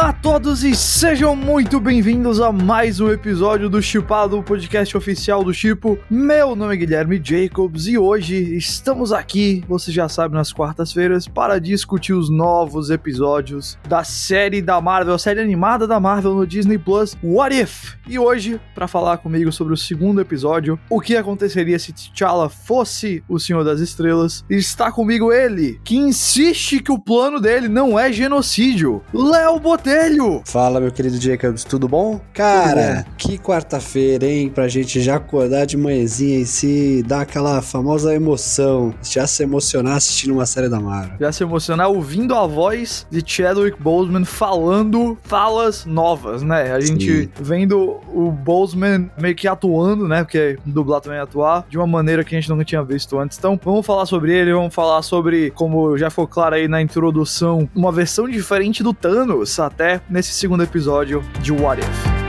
Olá 0.00 0.08
a 0.08 0.12
todos 0.14 0.64
e 0.64 0.74
sejam 0.74 1.36
muito 1.36 1.78
bem-vindos 1.78 2.40
a 2.40 2.50
mais 2.50 3.00
um 3.00 3.10
episódio 3.10 3.68
do 3.68 3.82
Chipado, 3.82 4.38
o 4.38 4.42
podcast 4.42 4.96
oficial 4.96 5.44
do 5.44 5.52
Chipo. 5.52 5.98
Meu 6.08 6.56
nome 6.56 6.72
é 6.72 6.76
Guilherme 6.78 7.20
Jacobs 7.22 7.86
e 7.86 7.98
hoje 7.98 8.56
estamos 8.56 9.12
aqui, 9.12 9.62
você 9.68 9.92
já 9.92 10.08
sabe, 10.08 10.34
nas 10.34 10.54
quartas-feiras 10.54 11.28
para 11.28 11.60
discutir 11.60 12.14
os 12.14 12.30
novos 12.30 12.88
episódios 12.88 13.78
da 13.86 14.02
série 14.02 14.62
da 14.62 14.80
Marvel, 14.80 15.12
a 15.12 15.18
série 15.18 15.38
animada 15.38 15.86
da 15.86 16.00
Marvel 16.00 16.34
no 16.34 16.46
Disney 16.46 16.78
Plus, 16.78 17.14
What 17.22 17.54
If? 17.54 17.96
E 18.08 18.18
hoje, 18.18 18.58
para 18.74 18.88
falar 18.88 19.18
comigo 19.18 19.52
sobre 19.52 19.74
o 19.74 19.76
segundo 19.76 20.22
episódio, 20.22 20.80
o 20.88 20.98
que 20.98 21.14
aconteceria 21.14 21.78
se 21.78 21.92
T'Challa 21.92 22.48
fosse 22.48 23.22
o 23.28 23.38
Senhor 23.38 23.64
das 23.64 23.80
Estrelas, 23.80 24.46
está 24.48 24.90
comigo 24.90 25.30
ele, 25.30 25.78
que 25.84 25.98
insiste 25.98 26.80
que 26.80 26.90
o 26.90 26.98
plano 26.98 27.38
dele 27.38 27.68
não 27.68 27.98
é 27.98 28.10
genocídio, 28.10 29.02
Léo 29.12 29.60
Botelho! 29.60 29.89
Fala, 30.44 30.78
meu 30.78 30.92
querido 30.92 31.20
Jacobs, 31.20 31.64
tudo 31.64 31.88
bom? 31.88 32.20
Cara, 32.32 33.04
bom. 33.04 33.14
que 33.18 33.36
quarta-feira, 33.36 34.24
hein? 34.24 34.48
Pra 34.48 34.68
gente 34.68 35.00
já 35.00 35.16
acordar 35.16 35.66
de 35.66 35.76
manhãzinha 35.76 36.38
e 36.38 36.46
se 36.46 37.02
dar 37.04 37.22
aquela 37.22 37.60
famosa 37.60 38.14
emoção, 38.14 38.94
já 39.02 39.26
se 39.26 39.42
emocionar 39.42 39.96
assistindo 39.96 40.32
uma 40.32 40.46
série 40.46 40.68
da 40.68 40.78
Marvel. 40.78 41.16
Já 41.18 41.32
se 41.32 41.42
emocionar 41.42 41.88
ouvindo 41.88 42.36
a 42.36 42.46
voz 42.46 43.04
de 43.10 43.20
Chadwick 43.26 43.82
Boseman 43.82 44.24
falando 44.24 45.18
falas 45.24 45.84
novas, 45.84 46.44
né? 46.44 46.72
A 46.72 46.78
gente 46.78 47.24
Sim. 47.24 47.28
vendo 47.40 47.98
o 48.14 48.30
Boseman 48.30 49.10
meio 49.20 49.34
que 49.34 49.48
atuando, 49.48 50.06
né? 50.06 50.22
Porque 50.22 50.56
dublar 50.64 51.00
também 51.00 51.18
é 51.18 51.22
atuar, 51.22 51.66
de 51.68 51.76
uma 51.76 51.86
maneira 51.88 52.22
que 52.22 52.32
a 52.32 52.40
gente 52.40 52.48
nunca 52.48 52.64
tinha 52.64 52.82
visto 52.84 53.18
antes. 53.18 53.36
Então, 53.36 53.58
vamos 53.64 53.84
falar 53.84 54.06
sobre 54.06 54.32
ele, 54.32 54.52
vamos 54.52 54.72
falar 54.72 55.02
sobre, 55.02 55.50
como 55.50 55.98
já 55.98 56.10
ficou 56.10 56.28
claro 56.28 56.54
aí 56.54 56.68
na 56.68 56.80
introdução, 56.80 57.68
uma 57.74 57.90
versão 57.90 58.28
diferente 58.28 58.84
do 58.84 58.94
Thanos, 58.94 59.58
até 59.58 59.79
nesse 60.10 60.32
segundo 60.32 60.62
episódio 60.62 61.22
de 61.40 61.52
What 61.52 61.80
If. 61.80 62.19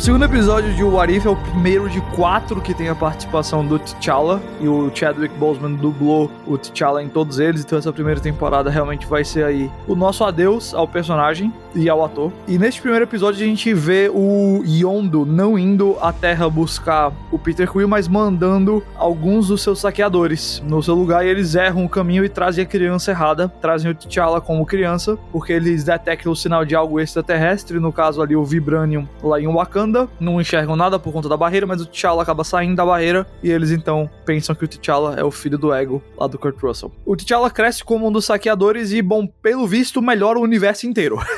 O 0.00 0.02
segundo 0.02 0.24
episódio 0.24 0.72
de 0.72 0.82
What 0.82 1.14
If 1.14 1.26
é 1.26 1.28
o 1.28 1.36
primeiro 1.36 1.86
de 1.90 2.00
quatro 2.16 2.58
que 2.58 2.72
tem 2.72 2.88
a 2.88 2.94
participação 2.94 3.66
do 3.66 3.78
T'Challa 3.78 4.40
e 4.58 4.66
o 4.66 4.90
Chadwick 4.94 5.34
Boseman 5.34 5.74
dublou 5.74 6.30
o 6.46 6.56
T'Challa 6.56 7.02
em 7.02 7.08
todos 7.10 7.38
eles, 7.38 7.60
então 7.60 7.78
essa 7.78 7.92
primeira 7.92 8.18
temporada 8.18 8.70
realmente 8.70 9.06
vai 9.06 9.26
ser 9.26 9.44
aí 9.44 9.70
o 9.86 9.94
nosso 9.94 10.24
adeus 10.24 10.72
ao 10.72 10.88
personagem 10.88 11.52
e 11.74 11.86
ao 11.86 12.02
ator. 12.02 12.32
E 12.48 12.56
neste 12.56 12.80
primeiro 12.80 13.04
episódio 13.04 13.44
a 13.44 13.46
gente 13.46 13.74
vê 13.74 14.10
o 14.12 14.62
Yondo 14.64 15.26
não 15.26 15.58
indo 15.58 15.94
à 16.00 16.14
Terra 16.14 16.48
buscar 16.48 17.12
o 17.30 17.38
Peter 17.38 17.70
Quill, 17.70 17.86
mas 17.86 18.08
mandando 18.08 18.82
alguns 18.96 19.48
dos 19.48 19.62
seus 19.62 19.80
saqueadores 19.80 20.62
no 20.66 20.82
seu 20.82 20.94
lugar 20.94 21.26
e 21.26 21.28
eles 21.28 21.54
erram 21.54 21.84
o 21.84 21.90
caminho 21.90 22.24
e 22.24 22.28
trazem 22.30 22.64
a 22.64 22.66
criança 22.66 23.10
errada, 23.10 23.52
trazem 23.60 23.90
o 23.90 23.94
T'Challa 23.94 24.40
como 24.40 24.64
criança, 24.64 25.18
porque 25.30 25.52
eles 25.52 25.84
detectam 25.84 26.32
o 26.32 26.36
sinal 26.36 26.64
de 26.64 26.74
algo 26.74 26.98
extraterrestre, 26.98 27.78
no 27.78 27.92
caso 27.92 28.22
ali 28.22 28.34
o 28.34 28.42
Vibranium 28.46 29.06
lá 29.22 29.38
em 29.38 29.46
Wakanda 29.46 29.89
anda, 29.90 30.08
não 30.20 30.40
enxergam 30.40 30.76
nada 30.76 30.98
por 30.98 31.12
conta 31.12 31.28
da 31.28 31.36
barreira, 31.36 31.66
mas 31.66 31.80
o 31.80 31.86
T'Challa 31.86 32.22
acaba 32.22 32.44
saindo 32.44 32.76
da 32.76 32.86
barreira 32.86 33.26
e 33.42 33.50
eles 33.50 33.70
então 33.70 34.08
pensam 34.24 34.54
que 34.54 34.64
o 34.64 34.68
T'Challa 34.68 35.16
é 35.18 35.24
o 35.24 35.30
filho 35.30 35.58
do 35.58 35.74
Ego 35.74 36.02
lá 36.16 36.26
do 36.26 36.38
Kurt 36.38 36.56
Russell. 36.62 36.92
O 37.04 37.16
T'Challa 37.16 37.50
cresce 37.50 37.84
como 37.84 38.06
um 38.06 38.12
dos 38.12 38.24
saqueadores 38.24 38.92
e, 38.92 39.02
bom, 39.02 39.26
pelo 39.26 39.66
visto, 39.66 40.00
melhora 40.00 40.38
o 40.38 40.42
universo 40.42 40.86
inteiro. 40.86 41.18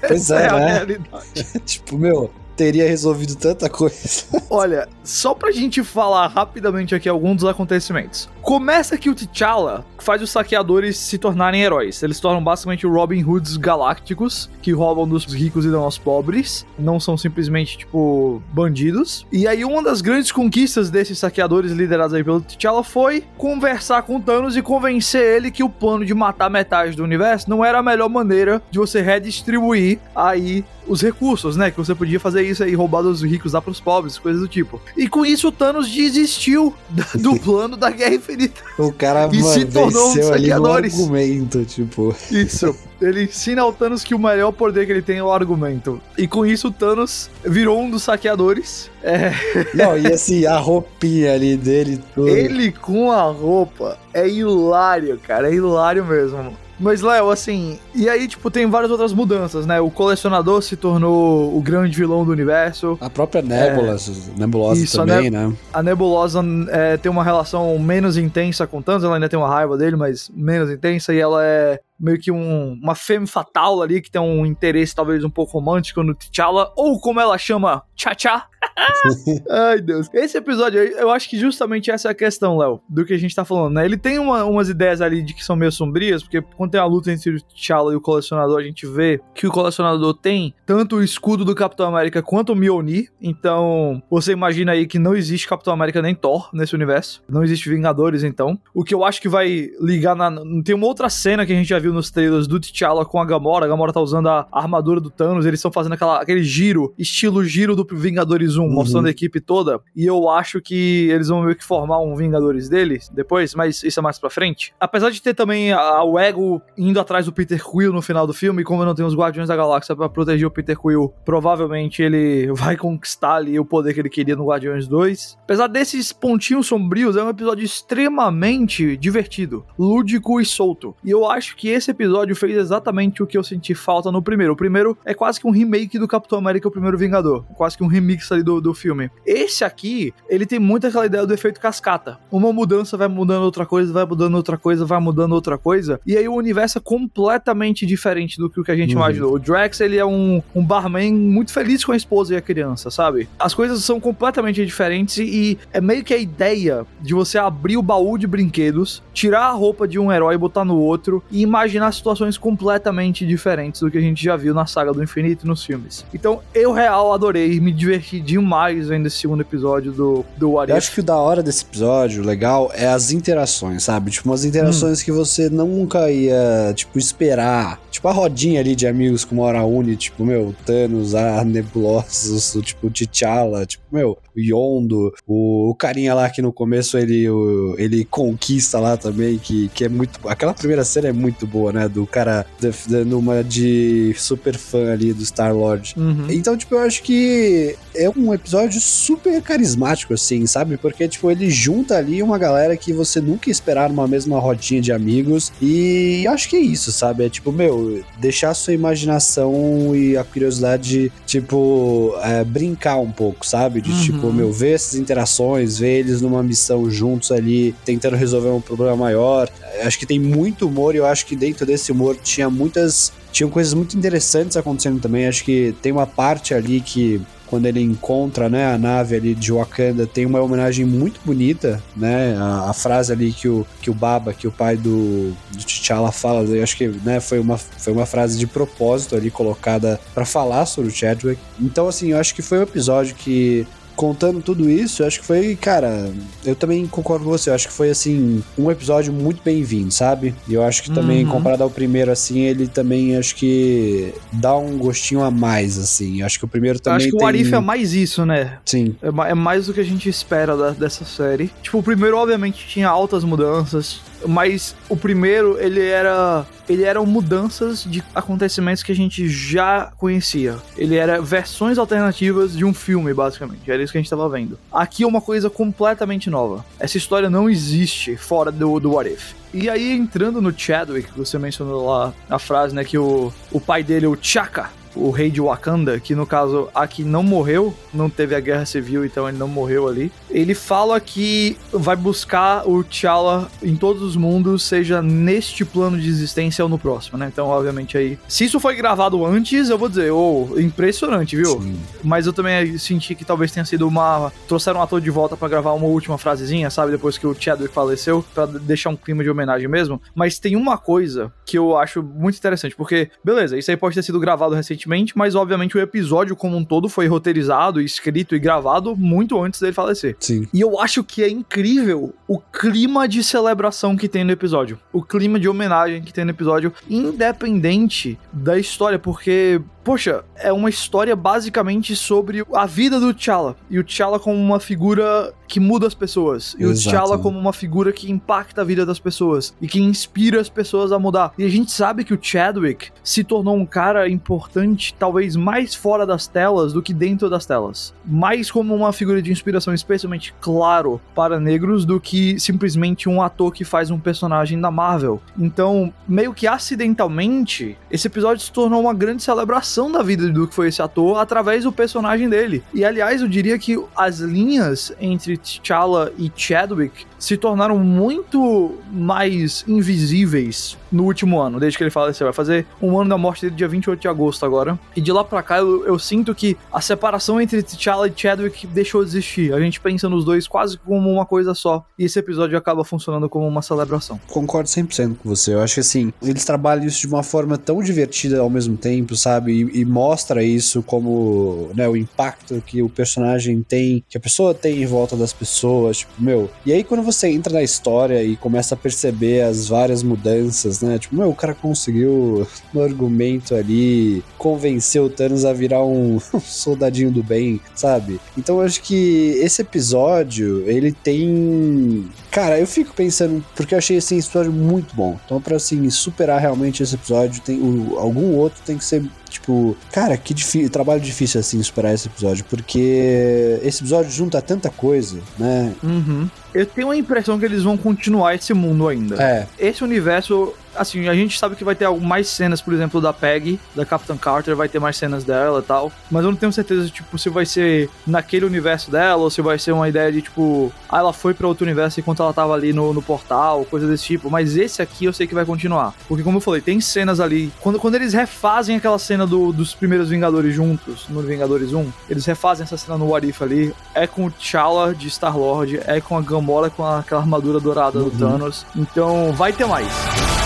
Pois 0.00 0.30
é, 0.30 0.46
é 0.46 0.86
né? 0.86 0.98
tipo, 1.66 1.98
meu, 1.98 2.30
teria 2.56 2.86
resolvido 2.86 3.36
tanta 3.36 3.68
coisa. 3.68 4.24
Olha, 4.50 4.88
só 5.04 5.34
pra 5.34 5.50
gente 5.50 5.82
falar 5.82 6.26
rapidamente 6.26 6.94
aqui 6.94 7.06
alguns 7.08 7.36
dos 7.36 7.44
acontecimentos. 7.44 8.28
Começa 8.42 8.96
que 8.96 9.10
o 9.10 9.14
T'Challa 9.14 9.84
faz 10.04 10.22
os 10.22 10.30
saqueadores 10.30 10.96
se 10.96 11.18
tornarem 11.18 11.62
heróis. 11.62 12.02
Eles 12.02 12.20
tornam 12.20 12.42
basicamente 12.42 12.86
Robin 12.86 13.22
Hoods 13.22 13.56
galácticos, 13.56 14.50
que 14.62 14.72
roubam 14.72 15.08
dos 15.08 15.24
ricos 15.24 15.64
e 15.64 15.70
dão 15.70 15.82
aos 15.82 15.98
pobres. 15.98 16.66
Não 16.78 16.98
são 16.98 17.16
simplesmente, 17.16 17.78
tipo, 17.78 18.42
bandidos. 18.52 19.26
E 19.32 19.46
aí, 19.46 19.64
uma 19.64 19.82
das 19.82 20.00
grandes 20.00 20.32
conquistas 20.32 20.90
desses 20.90 21.18
saqueadores 21.18 21.72
liderados 21.72 22.14
aí 22.14 22.24
pelo 22.24 22.40
T'Challa 22.40 22.82
foi 22.82 23.24
conversar 23.36 24.02
com 24.02 24.20
Thanos 24.20 24.56
e 24.56 24.62
convencer 24.62 25.22
ele 25.36 25.50
que 25.50 25.62
o 25.62 25.68
plano 25.68 26.04
de 26.04 26.14
matar 26.14 26.50
metade 26.50 26.96
do 26.96 27.04
universo 27.04 27.48
não 27.48 27.64
era 27.64 27.78
a 27.78 27.82
melhor 27.82 28.08
maneira 28.08 28.62
de 28.70 28.78
você 28.78 29.00
redistribuir 29.00 29.98
aí 30.14 30.64
os 30.86 31.00
recursos, 31.00 31.56
né? 31.56 31.70
Que 31.70 31.76
você 31.76 31.94
podia 31.94 32.18
fazer 32.18 32.42
isso 32.42 32.64
aí, 32.64 32.74
roubar 32.74 33.02
dos 33.02 33.22
ricos, 33.22 33.52
dar 33.52 33.60
pros 33.60 33.80
pobres, 33.80 34.18
coisas 34.18 34.42
do 34.42 34.48
tipo. 34.48 34.80
E 34.96 35.08
com 35.08 35.24
isso 35.24 35.48
o 35.48 35.52
Thanos 35.52 35.88
desistiu 35.88 36.74
do 37.14 37.38
plano 37.38 37.76
da 37.76 37.90
Guerra 37.90 38.14
Infinita. 38.14 38.60
O 38.78 38.92
cara, 38.92 39.28
e 39.32 39.40
mano, 39.40 39.54
se 39.54 39.64
tornou 39.66 39.89
um 39.96 40.32
ali 40.32 40.48
no 40.50 40.66
argumento, 40.66 41.64
tipo. 41.64 42.14
Isso. 42.30 42.76
Ele 43.00 43.24
ensina 43.24 43.62
ao 43.62 43.72
Thanos 43.72 44.04
que 44.04 44.14
o 44.14 44.18
maior 44.18 44.52
poder 44.52 44.84
que 44.86 44.92
ele 44.92 45.02
tem 45.02 45.18
é 45.18 45.22
o 45.22 45.32
argumento. 45.32 46.00
E 46.18 46.28
com 46.28 46.44
isso 46.44 46.68
o 46.68 46.70
Thanos 46.70 47.30
virou 47.44 47.80
um 47.80 47.90
dos 47.90 48.02
saqueadores. 48.02 48.90
É... 49.02 49.32
Não, 49.74 49.96
e 49.96 50.06
assim, 50.06 50.44
a 50.44 50.58
roupinha 50.58 51.32
ali 51.34 51.56
dele. 51.56 52.00
Tudo. 52.14 52.28
Ele 52.28 52.70
com 52.70 53.10
a 53.10 53.22
roupa 53.22 53.98
é 54.12 54.28
hilário, 54.28 55.18
cara. 55.18 55.50
É 55.50 55.54
hilário 55.54 56.04
mesmo. 56.04 56.56
Mas, 56.80 57.02
Léo, 57.02 57.30
assim, 57.30 57.78
e 57.94 58.08
aí, 58.08 58.26
tipo, 58.26 58.50
tem 58.50 58.66
várias 58.66 58.90
outras 58.90 59.12
mudanças, 59.12 59.66
né? 59.66 59.78
O 59.80 59.90
colecionador 59.90 60.62
se 60.62 60.76
tornou 60.76 61.54
o 61.54 61.60
grande 61.60 61.94
vilão 61.94 62.24
do 62.24 62.32
universo. 62.32 62.96
A 63.02 63.10
própria 63.10 63.42
Nebulosa, 63.42 64.12
é, 64.12 64.40
Nebulosa 64.40 64.82
isso, 64.82 64.96
também, 64.96 65.18
a 65.18 65.20
ne 65.20 65.30
né? 65.30 65.52
A 65.74 65.82
Nebulosa 65.82 66.42
é, 66.70 66.96
tem 66.96 67.12
uma 67.12 67.22
relação 67.22 67.78
menos 67.78 68.16
intensa 68.16 68.66
com 68.66 68.80
Thanos, 68.80 69.04
ela 69.04 69.14
ainda 69.14 69.28
tem 69.28 69.38
uma 69.38 69.48
raiva 69.48 69.76
dele, 69.76 69.94
mas 69.94 70.30
menos 70.34 70.70
intensa, 70.70 71.12
e 71.12 71.18
ela 71.18 71.44
é 71.44 71.78
meio 71.98 72.18
que 72.18 72.32
um, 72.32 72.78
uma 72.82 72.94
femme 72.94 73.26
fatal 73.26 73.82
ali, 73.82 74.00
que 74.00 74.10
tem 74.10 74.20
um 74.20 74.46
interesse 74.46 74.94
talvez 74.94 75.22
um 75.22 75.28
pouco 75.28 75.58
romântico 75.58 76.02
no 76.02 76.14
T'Challa, 76.14 76.72
ou 76.74 76.98
como 76.98 77.20
ela 77.20 77.36
chama, 77.36 77.82
Tchá-Tchá. 77.94 78.46
Ai, 79.50 79.80
Deus. 79.80 80.08
Esse 80.12 80.38
episódio, 80.38 80.80
eu 80.80 81.10
acho 81.10 81.28
que 81.28 81.38
justamente 81.38 81.90
essa 81.90 82.08
é 82.08 82.10
a 82.10 82.14
questão, 82.14 82.58
Léo, 82.58 82.80
do 82.88 83.04
que 83.04 83.14
a 83.14 83.18
gente 83.18 83.34
tá 83.34 83.44
falando, 83.44 83.74
né? 83.74 83.84
Ele 83.84 83.96
tem 83.96 84.18
uma, 84.18 84.44
umas 84.44 84.68
ideias 84.68 85.00
ali 85.00 85.22
de 85.22 85.34
que 85.34 85.44
são 85.44 85.56
meio 85.56 85.72
sombrias, 85.72 86.22
porque 86.22 86.42
quando 86.56 86.70
tem 86.70 86.80
a 86.80 86.84
luta 86.84 87.12
entre 87.12 87.30
o 87.30 87.40
T'Challa 87.40 87.92
e 87.92 87.96
o 87.96 88.00
colecionador, 88.00 88.58
a 88.58 88.62
gente 88.62 88.86
vê 88.86 89.20
que 89.34 89.46
o 89.46 89.50
colecionador 89.50 90.14
tem 90.14 90.54
tanto 90.66 90.96
o 90.96 91.02
escudo 91.02 91.44
do 91.44 91.54
Capitão 91.54 91.86
América 91.86 92.22
quanto 92.22 92.52
o 92.52 92.56
Mjolnir, 92.56 93.10
então 93.20 94.02
você 94.10 94.32
imagina 94.32 94.72
aí 94.72 94.86
que 94.86 94.98
não 94.98 95.14
existe 95.14 95.48
Capitão 95.48 95.72
América 95.72 96.02
nem 96.02 96.14
Thor 96.14 96.48
nesse 96.52 96.74
universo, 96.74 97.22
não 97.28 97.42
existe 97.42 97.70
Vingadores, 97.70 98.24
então. 98.24 98.58
O 98.74 98.84
que 98.84 98.94
eu 98.94 99.04
acho 99.04 99.20
que 99.20 99.28
vai 99.28 99.70
ligar 99.80 100.14
na... 100.14 100.30
Tem 100.64 100.74
uma 100.74 100.86
outra 100.86 101.08
cena 101.08 101.46
que 101.46 101.52
a 101.52 101.56
gente 101.56 101.68
já 101.68 101.78
viu 101.78 101.92
nos 101.92 102.10
trailers 102.10 102.46
do 102.46 102.58
T'Challa 102.58 103.04
com 103.04 103.20
a 103.20 103.24
Gamora. 103.24 103.64
A 103.64 103.68
Gamora 103.68 103.92
tá 103.92 104.00
usando 104.00 104.28
a 104.28 104.46
armadura 104.52 105.00
do 105.00 105.10
Thanos. 105.10 105.46
Eles 105.46 105.58
estão 105.58 105.70
fazendo 105.72 105.92
aquela, 105.92 106.20
aquele 106.20 106.42
giro, 106.42 106.92
estilo 106.98 107.44
giro 107.44 107.76
do 107.76 107.86
Vingadores 107.90 108.56
1, 108.56 108.69
uhum. 108.70 108.76
mostrando 108.76 109.06
a 109.06 109.10
equipe 109.10 109.40
toda. 109.40 109.80
E 109.94 110.06
eu 110.06 110.28
acho 110.28 110.60
que 110.60 111.08
eles 111.10 111.28
vão 111.28 111.42
meio 111.42 111.56
que 111.56 111.64
formar 111.64 112.00
um 112.00 112.14
Vingadores 112.14 112.68
deles 112.68 113.10
depois, 113.12 113.54
mas 113.54 113.82
isso 113.82 113.98
é 113.98 114.02
mais 114.02 114.18
pra 114.18 114.28
frente. 114.28 114.74
Apesar 114.78 115.10
de 115.10 115.22
ter 115.22 115.34
também 115.34 115.72
a, 115.72 116.02
o 116.02 116.18
Ego 116.18 116.60
indo 116.76 117.00
atrás 117.00 117.26
do 117.26 117.32
Peter 117.32 117.62
Quill 117.62 117.92
no 117.92 118.02
final 118.02 118.26
do 118.26 118.34
filme, 118.34 118.64
como 118.64 118.84
não 118.84 118.94
tem 118.94 119.04
os 119.04 119.14
Guardiões 119.14 119.48
da 119.48 119.56
Galáxia 119.56 119.96
para 119.96 120.08
proteger 120.08 120.46
o 120.46 120.50
Peter 120.50 120.78
Quill, 120.78 121.12
provavelmente 121.24 122.02
ele 122.02 122.52
vai 122.52 122.76
conquistar 122.76 123.36
ali 123.36 123.58
o 123.58 123.64
poder 123.64 123.94
que 123.94 124.00
ele 124.00 124.10
queria 124.10 124.36
no 124.36 124.46
Guardiões 124.46 124.86
2. 124.86 125.38
Apesar 125.44 125.66
desses 125.66 126.12
pontinhos 126.12 126.66
sombrios, 126.66 127.16
é 127.16 127.24
um 127.24 127.30
episódio 127.30 127.64
extremamente 127.64 128.96
divertido, 128.96 129.64
lúdico 129.78 130.40
e 130.40 130.44
solto. 130.44 130.94
E 131.04 131.10
eu 131.10 131.28
acho 131.28 131.56
que 131.56 131.68
esse 131.68 131.90
episódio 131.90 132.36
fez 132.36 132.56
exatamente 132.56 133.22
o 133.22 133.26
que 133.26 133.38
eu 133.38 133.44
senti 133.44 133.74
falta 133.74 134.10
no 134.10 134.22
primeiro. 134.22 134.52
O 134.52 134.56
primeiro 134.56 134.96
é 135.04 135.14
quase 135.14 135.40
que 135.40 135.46
um 135.46 135.52
remake 135.52 135.98
do 135.98 136.08
Capitão 136.08 136.38
América, 136.38 136.68
o 136.68 136.70
primeiro 136.70 136.98
Vingador. 136.98 137.44
Quase 137.56 137.76
que 137.76 137.84
um 137.84 137.86
remix 137.86 138.30
ali 138.30 138.40
ali 138.40 138.42
do, 138.50 138.60
do 138.60 138.74
filme. 138.74 139.10
Esse 139.24 139.64
aqui, 139.64 140.12
ele 140.28 140.44
tem 140.44 140.58
muito 140.58 140.86
aquela 140.86 141.06
ideia 141.06 141.24
do 141.24 141.32
efeito 141.32 141.60
cascata. 141.60 142.18
Uma 142.30 142.52
mudança 142.52 142.96
vai 142.96 143.08
mudando 143.08 143.44
outra 143.44 143.64
coisa, 143.64 143.92
vai 143.92 144.04
mudando 144.04 144.34
outra 144.34 144.56
coisa, 144.56 144.84
vai 144.84 145.00
mudando 145.00 145.32
outra 145.32 145.56
coisa. 145.56 146.00
E 146.06 146.16
aí 146.16 146.26
o 146.26 146.34
universo 146.34 146.78
é 146.78 146.80
completamente 146.80 147.86
diferente 147.86 148.38
do 148.38 148.50
que 148.50 148.60
o 148.60 148.64
que 148.64 148.72
a 148.72 148.76
gente 148.76 148.94
uhum. 148.94 149.02
imaginou. 149.02 149.34
O 149.34 149.38
Drax, 149.38 149.80
ele 149.80 149.96
é 149.96 150.04
um, 150.04 150.42
um 150.54 150.64
barman 150.64 151.12
muito 151.12 151.52
feliz 151.52 151.84
com 151.84 151.92
a 151.92 151.96
esposa 151.96 152.34
e 152.34 152.36
a 152.36 152.40
criança, 152.40 152.90
sabe? 152.90 153.28
As 153.38 153.54
coisas 153.54 153.84
são 153.84 154.00
completamente 154.00 154.64
diferentes 154.64 155.18
e 155.18 155.58
é 155.72 155.80
meio 155.80 156.02
que 156.02 156.14
a 156.14 156.18
ideia 156.18 156.86
de 157.00 157.14
você 157.14 157.38
abrir 157.38 157.76
o 157.76 157.82
baú 157.82 158.18
de 158.18 158.26
brinquedos, 158.26 159.02
tirar 159.12 159.46
a 159.46 159.52
roupa 159.52 159.86
de 159.86 159.98
um 159.98 160.10
herói 160.10 160.34
e 160.34 160.38
botar 160.38 160.64
no 160.64 160.76
outro 160.76 161.22
e 161.30 161.42
imaginar 161.42 161.92
situações 161.92 162.36
completamente 162.36 163.26
diferentes 163.26 163.80
do 163.80 163.90
que 163.90 163.98
a 163.98 164.00
gente 164.00 164.22
já 164.22 164.36
viu 164.36 164.54
na 164.54 164.66
saga 164.66 164.92
do 164.92 165.02
infinito 165.02 165.44
e 165.44 165.48
nos 165.48 165.64
filmes. 165.64 166.04
Então, 166.12 166.40
eu 166.54 166.72
real 166.72 167.12
adorei, 167.12 167.60
me 167.60 167.72
diverti 167.72 168.20
demais 168.40 168.88
vendo 168.88 169.06
esse 169.06 169.16
segundo 169.16 169.40
episódio 169.40 169.92
do, 169.92 170.24
do 170.36 170.52
What 170.52 170.70
Eu 170.70 170.76
acho 170.76 170.92
que 170.92 171.00
o 171.00 171.02
da 171.02 171.16
hora 171.16 171.42
desse 171.42 171.64
episódio, 171.64 172.22
legal, 172.22 172.70
é 172.74 172.86
as 172.86 173.12
interações, 173.12 173.84
sabe? 173.84 174.10
Tipo, 174.10 174.28
umas 174.28 174.44
interações 174.44 175.00
hum. 175.00 175.04
que 175.04 175.12
você 175.12 175.48
nunca 175.48 176.10
ia, 176.10 176.72
tipo, 176.74 176.98
esperar. 176.98 177.80
Tipo, 177.90 178.08
a 178.08 178.12
rodinha 178.12 178.60
ali 178.60 178.74
de 178.74 178.86
amigos 178.86 179.24
com 179.24 179.36
uma 179.36 179.44
hora 179.44 179.64
une, 179.64 179.96
tipo, 179.96 180.24
meu, 180.24 180.54
Thanos, 180.64 181.14
a 181.14 181.44
Nebulosa, 181.44 182.60
tipo, 182.62 182.90
T'Challa, 182.90 183.66
tipo, 183.66 183.84
meu, 183.92 184.18
o 184.36 184.40
Yondo, 184.40 185.12
o, 185.26 185.70
o 185.70 185.74
carinha 185.74 186.14
lá 186.14 186.30
que 186.30 186.40
no 186.40 186.52
começo 186.52 186.96
ele, 186.96 187.28
o, 187.28 187.74
ele 187.78 188.04
conquista 188.04 188.78
lá 188.78 188.96
também, 188.96 189.38
que, 189.38 189.68
que 189.74 189.84
é 189.84 189.88
muito. 189.88 190.20
Aquela 190.28 190.54
primeira 190.54 190.84
cena 190.84 191.08
é 191.08 191.12
muito 191.12 191.46
boa, 191.46 191.72
né? 191.72 191.88
Do 191.88 192.06
cara 192.06 192.46
dando 192.86 193.18
uma 193.18 193.42
de 193.42 194.14
super 194.16 194.56
fã 194.56 194.92
ali 194.92 195.12
do 195.12 195.24
Star-Lord. 195.24 195.94
Uhum. 195.96 196.26
Então, 196.30 196.56
tipo, 196.56 196.74
eu 196.74 196.80
acho 196.80 197.02
que 197.02 197.76
é 197.94 198.08
um 198.08 198.29
episódio 198.34 198.80
super 198.80 199.40
carismático, 199.42 200.14
assim, 200.14 200.46
sabe? 200.46 200.76
Porque, 200.76 201.08
tipo, 201.08 201.30
ele 201.30 201.50
junta 201.50 201.96
ali 201.96 202.22
uma 202.22 202.38
galera 202.38 202.76
que 202.76 202.92
você 202.92 203.20
nunca 203.20 203.50
esperar 203.50 203.88
numa 203.88 204.06
mesma 204.06 204.38
rodinha 204.38 204.80
de 204.80 204.92
amigos. 204.92 205.52
E 205.60 206.26
acho 206.26 206.48
que 206.48 206.56
é 206.56 206.60
isso, 206.60 206.92
sabe? 206.92 207.24
É 207.24 207.28
tipo, 207.28 207.52
meu, 207.52 208.02
deixar 208.18 208.50
a 208.50 208.54
sua 208.54 208.74
imaginação 208.74 209.94
e 209.94 210.16
a 210.16 210.24
curiosidade, 210.24 211.12
tipo, 211.26 212.14
é, 212.22 212.44
brincar 212.44 212.98
um 212.98 213.10
pouco, 213.10 213.46
sabe? 213.46 213.80
De, 213.80 213.88
tipo, 213.88 214.16
uhum. 214.18 214.20
tipo, 214.20 214.32
meu, 214.32 214.52
ver 214.52 214.74
essas 214.74 214.94
interações, 214.94 215.78
ver 215.78 216.00
eles 216.00 216.20
numa 216.20 216.42
missão 216.42 216.90
juntos 216.90 217.32
ali, 217.32 217.74
tentando 217.84 218.16
resolver 218.16 218.50
um 218.50 218.60
problema 218.60 218.96
maior. 218.96 219.48
Acho 219.82 219.98
que 219.98 220.06
tem 220.06 220.18
muito 220.18 220.66
humor 220.66 220.94
e 220.94 220.98
eu 220.98 221.06
acho 221.06 221.26
que 221.26 221.36
dentro 221.36 221.64
desse 221.64 221.92
humor 221.92 222.16
tinha 222.22 222.50
muitas. 222.50 223.12
Tinham 223.32 223.48
coisas 223.48 223.72
muito 223.74 223.96
interessantes 223.96 224.56
acontecendo 224.56 225.00
também. 225.00 225.26
Acho 225.26 225.44
que 225.44 225.74
tem 225.80 225.92
uma 225.92 226.06
parte 226.06 226.52
ali 226.52 226.80
que 226.80 227.20
quando 227.50 227.66
ele 227.66 227.82
encontra 227.82 228.48
né, 228.48 228.72
a 228.72 228.78
nave 228.78 229.16
ali 229.16 229.34
de 229.34 229.52
Wakanda, 229.52 230.06
tem 230.06 230.24
uma 230.24 230.40
homenagem 230.40 230.86
muito 230.86 231.20
bonita, 231.24 231.82
né? 231.96 232.36
A, 232.38 232.70
a, 232.70 232.72
frase 232.72 233.12
ali 233.12 233.32
que 233.32 233.48
o, 233.48 233.66
que 233.82 233.90
o 233.90 233.94
Baba, 233.94 234.32
que 234.32 234.46
o 234.46 234.52
pai 234.52 234.76
do, 234.76 235.32
do 235.50 235.64
T'Challa 235.64 236.12
fala, 236.12 236.44
eu 236.44 236.62
acho 236.62 236.76
que 236.76 236.86
né, 236.86 237.18
foi, 237.18 237.40
uma, 237.40 237.58
foi 237.58 237.92
uma 237.92 238.06
frase 238.06 238.38
de 238.38 238.46
propósito 238.46 239.16
ali 239.16 239.32
colocada 239.32 240.00
para 240.14 240.24
falar 240.24 240.64
sobre 240.64 240.90
o 240.90 240.94
Chadwick. 240.94 241.40
Então, 241.60 241.88
assim, 241.88 242.12
eu 242.12 242.18
acho 242.18 242.34
que 242.34 242.40
foi 242.40 242.60
um 242.60 242.62
episódio 242.62 243.16
que 243.16 243.66
contando 244.00 244.40
tudo 244.40 244.70
isso, 244.70 245.02
eu 245.02 245.06
acho 245.06 245.20
que 245.20 245.26
foi, 245.26 245.54
cara, 245.54 246.10
eu 246.42 246.56
também 246.56 246.86
concordo 246.86 247.22
com 247.26 247.30
você, 247.30 247.50
eu 247.50 247.54
acho 247.54 247.68
que 247.68 247.74
foi, 247.74 247.90
assim, 247.90 248.42
um 248.56 248.70
episódio 248.70 249.12
muito 249.12 249.42
bem-vindo, 249.44 249.90
sabe? 249.90 250.34
E 250.48 250.54
eu 250.54 250.62
acho 250.62 250.82
que 250.82 250.90
também, 250.90 251.22
uhum. 251.22 251.30
comparado 251.30 251.62
ao 251.62 251.68
primeiro, 251.68 252.10
assim, 252.10 252.40
ele 252.40 252.66
também, 252.66 253.18
acho 253.18 253.36
que 253.36 254.14
dá 254.32 254.56
um 254.56 254.78
gostinho 254.78 255.22
a 255.22 255.30
mais, 255.30 255.76
assim. 255.76 256.20
Eu 256.20 256.26
acho 256.26 256.38
que 256.38 256.46
o 256.46 256.48
primeiro 256.48 256.80
também 256.80 256.96
Acho 256.96 257.10
que 257.10 257.16
tem... 257.18 257.22
o 257.22 257.28
Arif 257.28 257.54
é 257.54 257.60
mais 257.60 257.92
isso, 257.92 258.24
né? 258.24 258.56
Sim. 258.64 258.96
É, 259.02 259.08
é 259.08 259.34
mais 259.34 259.66
do 259.66 259.74
que 259.74 259.80
a 259.80 259.84
gente 259.84 260.08
espera 260.08 260.56
da, 260.56 260.70
dessa 260.70 261.04
série. 261.04 261.50
Tipo, 261.62 261.80
o 261.80 261.82
primeiro, 261.82 262.16
obviamente, 262.16 262.66
tinha 262.66 262.88
altas 262.88 263.22
mudanças, 263.22 264.00
mas 264.26 264.74
o 264.88 264.96
primeiro, 264.96 265.58
ele 265.60 265.86
era 265.86 266.46
ele 266.70 266.84
eram 266.84 267.04
mudanças 267.04 267.82
de 267.82 268.02
acontecimentos 268.14 268.82
que 268.84 268.92
a 268.92 268.94
gente 268.94 269.28
já 269.28 269.92
conhecia. 269.96 270.56
Ele 270.76 270.94
era 270.94 271.20
versões 271.20 271.78
alternativas 271.78 272.56
de 272.56 272.64
um 272.64 272.72
filme, 272.72 273.12
basicamente. 273.12 273.68
Era 273.68 273.82
que 273.90 273.98
a 273.98 274.00
gente 274.00 274.06
estava 274.06 274.28
vendo. 274.28 274.58
Aqui 274.72 275.02
é 275.02 275.06
uma 275.06 275.20
coisa 275.20 275.48
completamente 275.48 276.30
nova. 276.30 276.64
Essa 276.78 276.96
história 276.96 277.30
não 277.30 277.48
existe 277.48 278.16
fora 278.16 278.50
do, 278.50 278.78
do 278.80 278.92
What 278.92 279.10
If. 279.10 279.34
E 279.52 279.68
aí, 279.68 279.92
entrando 279.92 280.40
no 280.40 280.56
Chadwick, 280.56 281.10
você 281.16 281.38
mencionou 281.38 281.86
lá 281.86 282.14
a 282.28 282.38
frase, 282.38 282.74
né, 282.74 282.84
que 282.84 282.96
o, 282.96 283.32
o 283.50 283.60
pai 283.60 283.82
dele, 283.82 284.06
o 284.06 284.16
Chaka, 284.20 284.70
o 284.94 285.10
rei 285.10 285.30
de 285.30 285.40
Wakanda, 285.40 285.98
que 286.00 286.14
no 286.14 286.26
caso 286.26 286.68
aqui 286.74 287.04
não 287.04 287.22
morreu, 287.22 287.74
não 287.92 288.10
teve 288.10 288.34
a 288.34 288.40
guerra 288.40 288.64
civil, 288.64 289.04
então 289.04 289.28
ele 289.28 289.38
não 289.38 289.48
morreu 289.48 289.88
ali. 289.88 290.12
Ele 290.28 290.54
fala 290.54 291.00
que 291.00 291.56
vai 291.72 291.96
buscar 291.96 292.68
o 292.68 292.82
T'Challa 292.82 293.48
em 293.62 293.76
todos 293.76 294.02
os 294.02 294.16
mundos, 294.16 294.62
seja 294.64 295.00
neste 295.00 295.64
plano 295.64 295.98
de 295.98 296.08
existência 296.08 296.64
ou 296.64 296.68
no 296.68 296.78
próximo, 296.78 297.18
né? 297.18 297.30
Então, 297.32 297.46
obviamente 297.46 297.96
aí, 297.96 298.18
se 298.28 298.44
isso 298.44 298.58
foi 298.58 298.74
gravado 298.74 299.24
antes, 299.24 299.70
eu 299.70 299.78
vou 299.78 299.88
dizer, 299.88 300.10
oh, 300.10 300.58
impressionante, 300.58 301.36
viu? 301.36 301.60
Sim. 301.60 301.78
Mas 302.02 302.26
eu 302.26 302.32
também 302.32 302.76
senti 302.78 303.14
que 303.14 303.24
talvez 303.24 303.52
tenha 303.52 303.64
sido 303.64 303.86
uma 303.86 304.32
trouxeram 304.48 304.80
um 304.80 304.82
ator 304.82 305.00
de 305.00 305.10
volta 305.10 305.36
para 305.36 305.48
gravar 305.48 305.72
uma 305.72 305.86
última 305.86 306.18
frasezinha, 306.18 306.70
sabe, 306.70 306.92
depois 306.92 307.16
que 307.16 307.26
o 307.26 307.34
Chadwick 307.38 307.72
faleceu, 307.72 308.24
para 308.34 308.46
deixar 308.46 308.90
um 308.90 308.96
clima 308.96 309.22
de 309.22 309.30
homenagem 309.30 309.68
mesmo. 309.68 310.00
Mas 310.14 310.38
tem 310.38 310.56
uma 310.56 310.76
coisa 310.76 311.32
que 311.46 311.56
eu 311.56 311.76
acho 311.76 312.02
muito 312.02 312.36
interessante, 312.36 312.74
porque 312.74 313.10
beleza, 313.24 313.56
isso 313.56 313.70
aí 313.70 313.76
pode 313.76 313.94
ter 313.94 314.02
sido 314.02 314.18
gravado 314.18 314.54
recentemente 314.54 314.79
recentemente, 314.80 315.16
mas 315.16 315.34
obviamente 315.34 315.76
o 315.76 315.80
episódio 315.80 316.34
como 316.34 316.56
um 316.56 316.64
todo 316.64 316.88
foi 316.88 317.06
roteirizado, 317.06 317.80
escrito 317.80 318.34
e 318.34 318.38
gravado 318.38 318.96
muito 318.96 319.40
antes 319.42 319.60
dele 319.60 319.72
falecer. 319.72 320.16
Sim. 320.18 320.48
E 320.52 320.60
eu 320.60 320.80
acho 320.80 321.04
que 321.04 321.22
é 321.22 321.28
incrível 321.28 322.14
o 322.26 322.38
clima 322.38 323.06
de 323.06 323.22
celebração 323.22 323.96
que 323.96 324.08
tem 324.08 324.24
no 324.24 324.32
episódio. 324.32 324.78
O 324.92 325.02
clima 325.02 325.38
de 325.38 325.48
homenagem 325.48 326.02
que 326.02 326.12
tem 326.12 326.24
no 326.24 326.30
episódio, 326.30 326.72
independente 326.88 328.18
da 328.32 328.58
história, 328.58 328.98
porque 328.98 329.60
poxa, 329.82 330.24
é 330.36 330.52
uma 330.52 330.68
história 330.68 331.16
basicamente 331.16 331.96
sobre 331.96 332.44
a 332.54 332.66
vida 332.66 333.00
do 333.00 333.14
T'Challa. 333.14 333.56
E 333.68 333.78
o 333.78 333.84
T'Challa 333.84 334.18
como 334.18 334.36
uma 334.36 334.60
figura 334.60 335.32
que 335.48 335.58
muda 335.58 335.86
as 335.86 335.94
pessoas. 335.94 336.54
E 336.58 336.62
Exato. 336.62 336.88
o 336.88 336.92
T'Challa 336.92 337.18
como 337.18 337.38
uma 337.38 337.52
figura 337.52 337.92
que 337.92 338.10
impacta 338.10 338.60
a 338.60 338.64
vida 338.64 338.84
das 338.84 338.98
pessoas. 338.98 339.54
E 339.60 339.66
que 339.66 339.80
inspira 339.80 340.40
as 340.40 340.48
pessoas 340.48 340.92
a 340.92 340.98
mudar. 340.98 341.32
E 341.38 341.44
a 341.44 341.48
gente 341.48 341.72
sabe 341.72 342.04
que 342.04 342.14
o 342.14 342.18
Chadwick 342.20 342.90
se 343.02 343.24
tornou 343.24 343.56
um 343.56 343.66
cara 343.66 344.08
importante, 344.08 344.69
talvez 344.98 345.36
mais 345.36 345.74
fora 345.74 346.06
das 346.06 346.26
telas 346.26 346.72
do 346.72 346.82
que 346.82 346.92
dentro 346.92 347.28
das 347.28 347.46
telas. 347.46 347.94
Mais 348.04 348.50
como 348.50 348.74
uma 348.74 348.92
figura 348.92 349.22
de 349.22 349.30
inspiração, 349.32 349.72
especialmente 349.72 350.34
claro, 350.40 351.00
para 351.14 351.40
negros, 351.40 351.84
do 351.84 352.00
que 352.00 352.38
simplesmente 352.38 353.08
um 353.08 353.22
ator 353.22 353.52
que 353.52 353.64
faz 353.64 353.90
um 353.90 353.98
personagem 353.98 354.60
da 354.60 354.70
Marvel. 354.70 355.20
Então, 355.38 355.92
meio 356.08 356.34
que 356.34 356.46
acidentalmente, 356.46 357.76
esse 357.90 358.06
episódio 358.06 358.44
se 358.44 358.52
tornou 358.52 358.82
uma 358.82 358.94
grande 358.94 359.22
celebração 359.22 359.90
da 359.90 360.02
vida 360.02 360.28
do 360.28 360.46
que 360.46 360.54
foi 360.54 360.68
esse 360.68 360.82
ator 360.82 361.18
através 361.18 361.64
do 361.64 361.72
personagem 361.72 362.28
dele. 362.28 362.62
E 362.74 362.84
aliás, 362.84 363.22
eu 363.22 363.28
diria 363.28 363.58
que 363.58 363.82
as 363.96 364.18
linhas 364.18 364.92
entre 365.00 365.36
T'Challa 365.36 366.12
e 366.18 366.30
Chadwick 366.34 367.06
se 367.18 367.36
tornaram 367.36 367.78
muito 367.78 368.78
mais 368.90 369.64
invisíveis 369.68 370.76
no 370.90 371.04
último 371.04 371.38
ano, 371.40 371.60
desde 371.60 371.76
que 371.76 371.84
ele 371.84 371.90
faleceu. 371.90 372.26
Vai 372.26 372.32
fazer 372.32 372.66
um 372.80 372.98
ano 372.98 373.10
da 373.10 373.18
morte 373.18 373.42
dele, 373.42 373.54
dia 373.54 373.68
28 373.68 374.00
de 374.00 374.08
agosto 374.08 374.44
agora. 374.44 374.59
E 374.96 375.00
de 375.00 375.12
lá 375.12 375.24
pra 375.24 375.42
cá, 375.42 375.58
eu, 375.58 375.86
eu 375.86 375.98
sinto 375.98 376.34
que 376.34 376.56
a 376.72 376.80
separação 376.80 377.40
entre 377.40 377.62
T'Challa 377.62 378.08
e 378.08 378.12
Chadwick 378.14 378.66
deixou 378.66 379.02
de 379.02 379.10
existir. 379.10 379.52
A 379.52 379.60
gente 379.60 379.80
pensa 379.80 380.08
nos 380.08 380.24
dois 380.24 380.46
quase 380.46 380.78
como 380.78 381.10
uma 381.10 381.26
coisa 381.26 381.54
só. 381.54 381.84
E 381.98 382.04
esse 382.04 382.18
episódio 382.18 382.56
acaba 382.56 382.84
funcionando 382.84 383.28
como 383.28 383.46
uma 383.46 383.62
celebração. 383.62 384.20
Concordo 384.28 384.68
100% 384.68 385.16
com 385.22 385.28
você. 385.28 385.54
Eu 385.54 385.60
acho 385.60 385.74
que 385.74 385.80
assim, 385.80 386.12
eles 386.22 386.44
trabalham 386.44 386.86
isso 386.86 387.00
de 387.00 387.06
uma 387.06 387.22
forma 387.22 387.56
tão 387.56 387.82
divertida 387.82 388.40
ao 388.40 388.50
mesmo 388.50 388.76
tempo, 388.76 389.16
sabe? 389.16 389.52
E, 389.52 389.80
e 389.80 389.84
mostra 389.84 390.42
isso 390.42 390.82
como, 390.82 391.70
né, 391.74 391.88
o 391.88 391.96
impacto 391.96 392.62
que 392.66 392.82
o 392.82 392.88
personagem 392.88 393.62
tem, 393.62 394.04
que 394.08 394.16
a 394.16 394.20
pessoa 394.20 394.54
tem 394.54 394.82
em 394.82 394.86
volta 394.86 395.16
das 395.16 395.32
pessoas, 395.32 395.98
tipo, 395.98 396.12
meu. 396.18 396.50
E 396.64 396.72
aí 396.72 396.84
quando 396.84 397.02
você 397.02 397.28
entra 397.28 397.52
na 397.52 397.62
história 397.62 398.22
e 398.22 398.36
começa 398.36 398.74
a 398.74 398.78
perceber 398.78 399.42
as 399.42 399.68
várias 399.68 400.02
mudanças, 400.02 400.80
né? 400.80 400.98
Tipo, 400.98 401.16
meu, 401.16 401.30
o 401.30 401.34
cara 401.34 401.54
conseguiu 401.54 402.46
no 402.72 402.82
argumento 402.82 403.54
ali 403.54 404.22
convencer 404.50 405.00
o 405.00 405.08
Thanos 405.08 405.44
a 405.44 405.52
virar 405.52 405.84
um, 405.84 406.16
um 406.16 406.40
soldadinho 406.40 407.10
do 407.10 407.22
bem, 407.22 407.60
sabe? 407.74 408.20
Então 408.36 408.58
eu 408.58 408.66
acho 408.66 408.82
que 408.82 409.38
esse 409.40 409.62
episódio, 409.62 410.68
ele 410.68 410.92
tem 410.92 412.08
Cara, 412.30 412.60
eu 412.60 412.66
fico 412.66 412.94
pensando, 412.94 413.44
porque 413.56 413.74
eu 413.74 413.78
achei 413.78 413.96
esse 413.96 414.16
episódio 414.16 414.52
muito 414.52 414.94
bom. 414.94 415.18
Então, 415.24 415.40
pra 415.40 415.56
assim, 415.56 415.90
superar 415.90 416.40
realmente 416.40 416.80
esse 416.80 416.94
episódio, 416.94 417.42
tem 417.42 417.60
o, 417.60 417.98
algum 417.98 418.36
outro 418.36 418.62
tem 418.64 418.78
que 418.78 418.84
ser 418.84 419.04
Tipo, 419.30 419.76
cara, 419.92 420.16
que 420.16 420.34
trabalho 420.68 421.00
difícil 421.00 421.40
assim 421.40 421.62
superar 421.62 421.94
esse 421.94 422.08
episódio, 422.08 422.44
porque 422.50 423.58
esse 423.62 423.80
episódio 423.80 424.10
junta 424.10 424.42
tanta 424.42 424.68
coisa, 424.68 425.20
né? 425.38 425.72
Uhum. 425.82 426.28
Eu 426.52 426.66
tenho 426.66 426.90
a 426.90 426.96
impressão 426.96 427.38
que 427.38 427.44
eles 427.44 427.62
vão 427.62 427.76
continuar 427.76 428.34
esse 428.34 428.52
mundo 428.52 428.88
ainda. 428.88 429.22
É. 429.22 429.46
Esse 429.58 429.84
universo 429.84 430.52
assim, 430.74 431.08
a 431.08 431.14
gente 431.14 431.38
sabe 431.38 431.56
que 431.56 431.64
vai 431.64 431.74
ter 431.74 431.88
mais 431.90 432.28
cenas, 432.28 432.60
por 432.60 432.72
exemplo, 432.72 433.00
da 433.00 433.12
Peggy, 433.12 433.58
da 433.74 433.84
Captain 433.84 434.16
Carter, 434.16 434.54
vai 434.54 434.68
ter 434.68 434.78
mais 434.78 434.96
cenas 434.96 435.24
dela 435.24 435.60
e 435.60 435.62
tal. 435.62 435.92
Mas 436.10 436.24
eu 436.24 436.30
não 436.30 436.36
tenho 436.38 436.52
certeza, 436.52 436.88
tipo, 436.88 437.18
se 437.18 437.28
vai 437.28 437.46
ser 437.46 437.88
naquele 438.06 438.44
universo 438.44 438.90
dela 438.90 439.22
ou 439.22 439.30
se 439.30 439.42
vai 439.42 439.58
ser 439.58 439.72
uma 439.72 439.88
ideia 439.88 440.10
de, 440.12 440.22
tipo, 440.22 440.72
ah, 440.88 440.98
ela 440.98 441.12
foi 441.12 441.34
para 441.34 441.46
outro 441.46 441.64
universo 441.64 442.00
enquanto 442.00 442.22
ela 442.22 442.32
tava 442.32 442.54
ali 442.54 442.72
no, 442.72 442.92
no 442.92 443.02
portal, 443.02 443.64
coisa 443.64 443.86
desse 443.86 444.04
tipo. 444.04 444.30
Mas 444.30 444.56
esse 444.56 444.80
aqui 444.80 445.04
eu 445.04 445.12
sei 445.12 445.26
que 445.26 445.34
vai 445.34 445.44
continuar. 445.44 445.94
Porque, 446.08 446.22
como 446.22 446.38
eu 446.38 446.42
falei, 446.42 446.60
tem 446.60 446.80
cenas 446.80 447.20
ali. 447.20 447.52
Quando, 447.60 447.78
quando 447.78 447.96
eles 447.96 448.12
refazem 448.12 448.76
aquela 448.76 448.98
cena 448.98 449.19
do, 449.26 449.52
dos 449.52 449.74
primeiros 449.74 450.10
Vingadores 450.10 450.54
juntos, 450.54 451.06
no 451.08 451.20
Vingadores 451.22 451.72
1, 451.72 451.90
eles 452.08 452.24
refazem 452.26 452.64
essa 452.64 452.76
cena 452.76 452.98
no 452.98 453.08
What 453.08 453.26
If 453.26 453.42
ali. 453.42 453.74
É 453.94 454.06
com 454.06 454.26
o 454.26 454.30
T'Challa 454.30 454.94
de 454.94 455.08
Star-Lord, 455.08 455.80
é 455.84 456.00
com 456.00 456.16
a 456.16 456.20
Gamora 456.20 456.70
com 456.70 456.84
aquela 456.84 457.20
armadura 457.20 457.60
dourada 457.60 457.98
uhum. 457.98 458.08
do 458.08 458.18
Thanos. 458.18 458.66
Então 458.74 459.32
vai 459.32 459.52
ter 459.52 459.66
mais. 459.66 460.39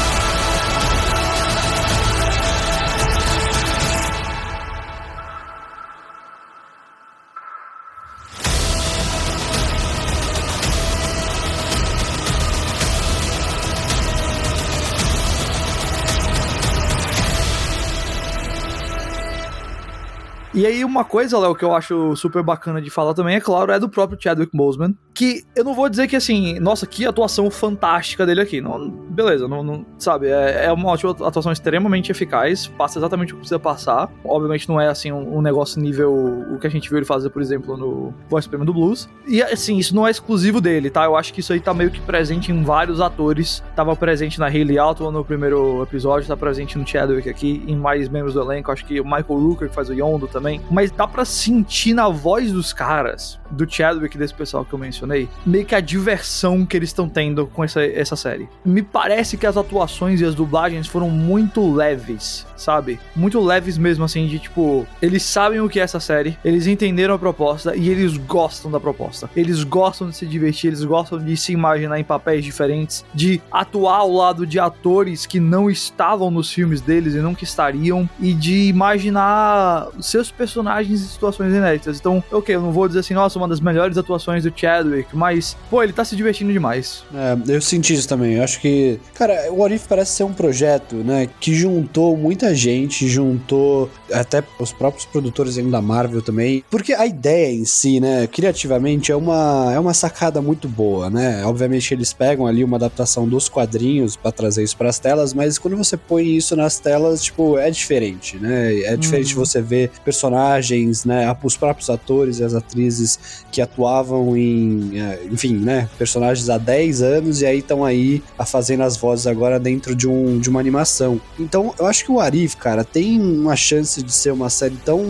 E 20.54 20.64
aí, 20.64 20.84
uma 20.84 21.04
coisa, 21.04 21.36
Léo, 21.36 21.52
que 21.52 21.64
eu 21.64 21.74
acho 21.74 22.14
super 22.14 22.40
bacana 22.40 22.80
de 22.80 22.88
falar 22.88 23.12
também, 23.12 23.34
é 23.34 23.40
claro, 23.40 23.72
é 23.72 23.80
do 23.80 23.88
próprio 23.88 24.16
Chadwick 24.22 24.56
Boseman. 24.56 24.94
Que 25.12 25.42
eu 25.56 25.64
não 25.64 25.74
vou 25.74 25.88
dizer 25.88 26.06
que, 26.06 26.14
assim, 26.14 26.60
nossa, 26.60 26.86
que 26.86 27.04
atuação 27.04 27.50
fantástica 27.50 28.24
dele 28.24 28.40
aqui. 28.40 28.60
Não, 28.60 28.88
beleza, 28.88 29.48
não, 29.48 29.64
não 29.64 29.84
sabe, 29.98 30.28
é, 30.28 30.66
é, 30.66 30.72
uma 30.72 30.94
atuação 30.94 31.50
extremamente 31.50 32.12
eficaz, 32.12 32.68
passa 32.68 33.00
exatamente 33.00 33.32
o 33.32 33.34
que 33.34 33.40
precisa 33.40 33.58
passar. 33.58 34.08
Obviamente 34.24 34.68
não 34.68 34.80
é, 34.80 34.86
assim, 34.86 35.10
um, 35.10 35.38
um 35.38 35.42
negócio 35.42 35.80
nível 35.80 36.14
o 36.14 36.56
que 36.60 36.68
a 36.68 36.70
gente 36.70 36.88
viu 36.88 36.98
ele 36.98 37.04
fazer, 37.04 37.30
por 37.30 37.42
exemplo, 37.42 37.76
no 37.76 38.14
Voice 38.28 38.48
Prêmio 38.48 38.64
do 38.64 38.72
Blues. 38.72 39.08
E, 39.26 39.42
assim, 39.42 39.76
isso 39.76 39.92
não 39.92 40.06
é 40.06 40.10
exclusivo 40.12 40.60
dele, 40.60 40.88
tá? 40.88 41.04
Eu 41.04 41.16
acho 41.16 41.34
que 41.34 41.40
isso 41.40 41.52
aí 41.52 41.58
tá 41.58 41.74
meio 41.74 41.90
que 41.90 42.00
presente 42.00 42.52
em 42.52 42.62
vários 42.62 43.00
atores. 43.00 43.60
Tava 43.74 43.96
presente 43.96 44.38
na 44.38 44.46
Hayley 44.46 44.78
Atwell 44.78 45.10
no 45.10 45.24
primeiro 45.24 45.82
episódio, 45.82 46.28
tá 46.28 46.36
presente 46.36 46.78
no 46.78 46.86
Chadwick 46.86 47.28
aqui, 47.28 47.64
em 47.66 47.76
mais 47.76 48.08
membros 48.08 48.34
do 48.34 48.40
elenco. 48.40 48.70
Acho 48.70 48.84
que 48.84 49.00
o 49.00 49.04
Michael 49.04 49.24
Rooker, 49.28 49.68
que 49.68 49.74
faz 49.74 49.88
o 49.88 49.92
Yondo 49.92 50.28
também 50.28 50.43
também, 50.44 50.60
mas 50.70 50.90
dá 50.90 51.06
para 51.06 51.24
sentir 51.24 51.94
na 51.94 52.10
voz 52.10 52.52
dos 52.52 52.70
caras, 52.74 53.40
do 53.54 53.70
Chadwick 53.70 54.18
desse 54.18 54.34
pessoal 54.34 54.64
que 54.64 54.72
eu 54.72 54.78
mencionei, 54.78 55.28
meio 55.46 55.64
que 55.64 55.74
a 55.74 55.80
diversão 55.80 56.66
que 56.66 56.76
eles 56.76 56.90
estão 56.90 57.08
tendo 57.08 57.46
com 57.46 57.64
essa, 57.64 57.84
essa 57.84 58.16
série. 58.16 58.48
Me 58.64 58.82
parece 58.82 59.36
que 59.36 59.46
as 59.46 59.56
atuações 59.56 60.20
e 60.20 60.24
as 60.24 60.34
dublagens 60.34 60.86
foram 60.86 61.08
muito 61.10 61.72
leves, 61.72 62.46
sabe? 62.56 62.98
Muito 63.14 63.40
leves 63.40 63.78
mesmo, 63.78 64.04
assim, 64.04 64.26
de 64.26 64.38
tipo, 64.38 64.86
eles 65.00 65.22
sabem 65.22 65.60
o 65.60 65.68
que 65.68 65.80
é 65.80 65.82
essa 65.82 66.00
série, 66.00 66.36
eles 66.44 66.66
entenderam 66.66 67.14
a 67.14 67.18
proposta 67.18 67.74
e 67.76 67.88
eles 67.88 68.16
gostam 68.16 68.70
da 68.70 68.80
proposta. 68.80 69.30
Eles 69.36 69.62
gostam 69.64 70.08
de 70.08 70.16
se 70.16 70.26
divertir, 70.26 70.68
eles 70.68 70.84
gostam 70.84 71.18
de 71.18 71.36
se 71.36 71.52
imaginar 71.52 71.98
em 71.98 72.04
papéis 72.04 72.44
diferentes, 72.44 73.04
de 73.14 73.40
atuar 73.50 73.98
ao 73.98 74.12
lado 74.12 74.46
de 74.46 74.58
atores 74.58 75.26
que 75.26 75.40
não 75.40 75.70
estavam 75.70 76.30
nos 76.30 76.52
filmes 76.52 76.80
deles 76.80 77.14
e 77.14 77.18
nunca 77.18 77.44
estariam, 77.44 78.08
e 78.20 78.34
de 78.34 78.68
imaginar 78.68 79.88
seus 80.00 80.30
personagens 80.30 81.00
em 81.00 81.06
situações 81.06 81.52
inéditas. 81.52 81.98
Então, 81.98 82.22
ok, 82.30 82.54
eu 82.54 82.60
não 82.60 82.72
vou 82.72 82.86
dizer 82.86 83.00
assim, 83.00 83.14
nossa, 83.14 83.38
uma 83.44 83.48
das 83.48 83.60
melhores 83.60 83.96
atuações 83.96 84.42
do 84.42 84.52
Chadwick, 84.54 85.14
mas, 85.14 85.56
pô, 85.70 85.82
ele 85.82 85.92
tá 85.92 86.04
se 86.04 86.16
divertindo 86.16 86.52
demais. 86.52 87.04
É, 87.14 87.54
eu 87.54 87.60
senti 87.60 87.94
isso 87.94 88.08
também. 88.08 88.34
Eu 88.34 88.44
acho 88.44 88.60
que, 88.60 88.98
cara, 89.14 89.52
o 89.52 89.58
What 89.58 89.74
If 89.74 89.86
parece 89.86 90.12
ser 90.12 90.24
um 90.24 90.32
projeto, 90.32 90.96
né, 90.96 91.28
que 91.40 91.54
juntou 91.54 92.16
muita 92.16 92.54
gente, 92.54 93.06
juntou 93.06 93.90
até 94.12 94.42
os 94.58 94.72
próprios 94.72 95.04
produtores 95.04 95.56
da 95.56 95.80
Marvel 95.80 96.20
também, 96.20 96.64
porque 96.70 96.92
a 96.92 97.06
ideia 97.06 97.52
em 97.52 97.64
si, 97.64 98.00
né, 98.00 98.26
criativamente 98.26 99.12
é 99.12 99.16
uma, 99.16 99.72
é 99.72 99.78
uma 99.78 99.94
sacada 99.94 100.42
muito 100.42 100.68
boa, 100.68 101.08
né? 101.08 101.44
Obviamente 101.44 101.94
eles 101.94 102.12
pegam 102.12 102.46
ali 102.46 102.64
uma 102.64 102.76
adaptação 102.76 103.28
dos 103.28 103.48
quadrinhos 103.48 104.16
para 104.16 104.32
trazer 104.32 104.62
isso 104.62 104.76
para 104.76 104.88
as 104.88 104.98
telas, 104.98 105.32
mas 105.32 105.58
quando 105.58 105.76
você 105.76 105.96
põe 105.96 106.36
isso 106.36 106.56
nas 106.56 106.78
telas, 106.78 107.22
tipo, 107.22 107.58
é 107.58 107.70
diferente, 107.70 108.36
né? 108.36 108.80
É 108.80 108.96
diferente 108.96 109.34
uhum. 109.34 109.44
você 109.44 109.62
ver 109.62 109.90
personagens, 110.04 111.04
né, 111.04 111.34
os 111.42 111.56
próprios 111.56 111.90
atores 111.90 112.38
e 112.38 112.44
as 112.44 112.54
atrizes 112.54 113.18
que 113.50 113.60
atuavam 113.60 114.36
em, 114.36 115.00
é, 115.00 115.24
enfim, 115.30 115.54
né, 115.54 115.88
personagens 115.98 116.48
há 116.48 116.58
10 116.58 117.02
anos 117.02 117.42
e 117.42 117.46
aí 117.46 117.58
estão 117.58 117.84
aí 117.84 118.22
fazendo 118.46 118.82
as 118.82 118.96
vozes 118.96 119.26
agora 119.26 119.58
dentro 119.58 119.94
de, 119.94 120.08
um, 120.08 120.38
de 120.38 120.48
uma 120.48 120.60
animação. 120.60 121.20
Então, 121.38 121.74
eu 121.78 121.86
acho 121.86 122.04
que 122.04 122.12
o 122.12 122.20
Arif, 122.20 122.56
cara, 122.56 122.84
tem 122.84 123.20
uma 123.20 123.56
chance 123.56 124.02
de 124.02 124.12
ser 124.12 124.32
uma 124.32 124.50
série 124.50 124.76
tão 124.84 125.02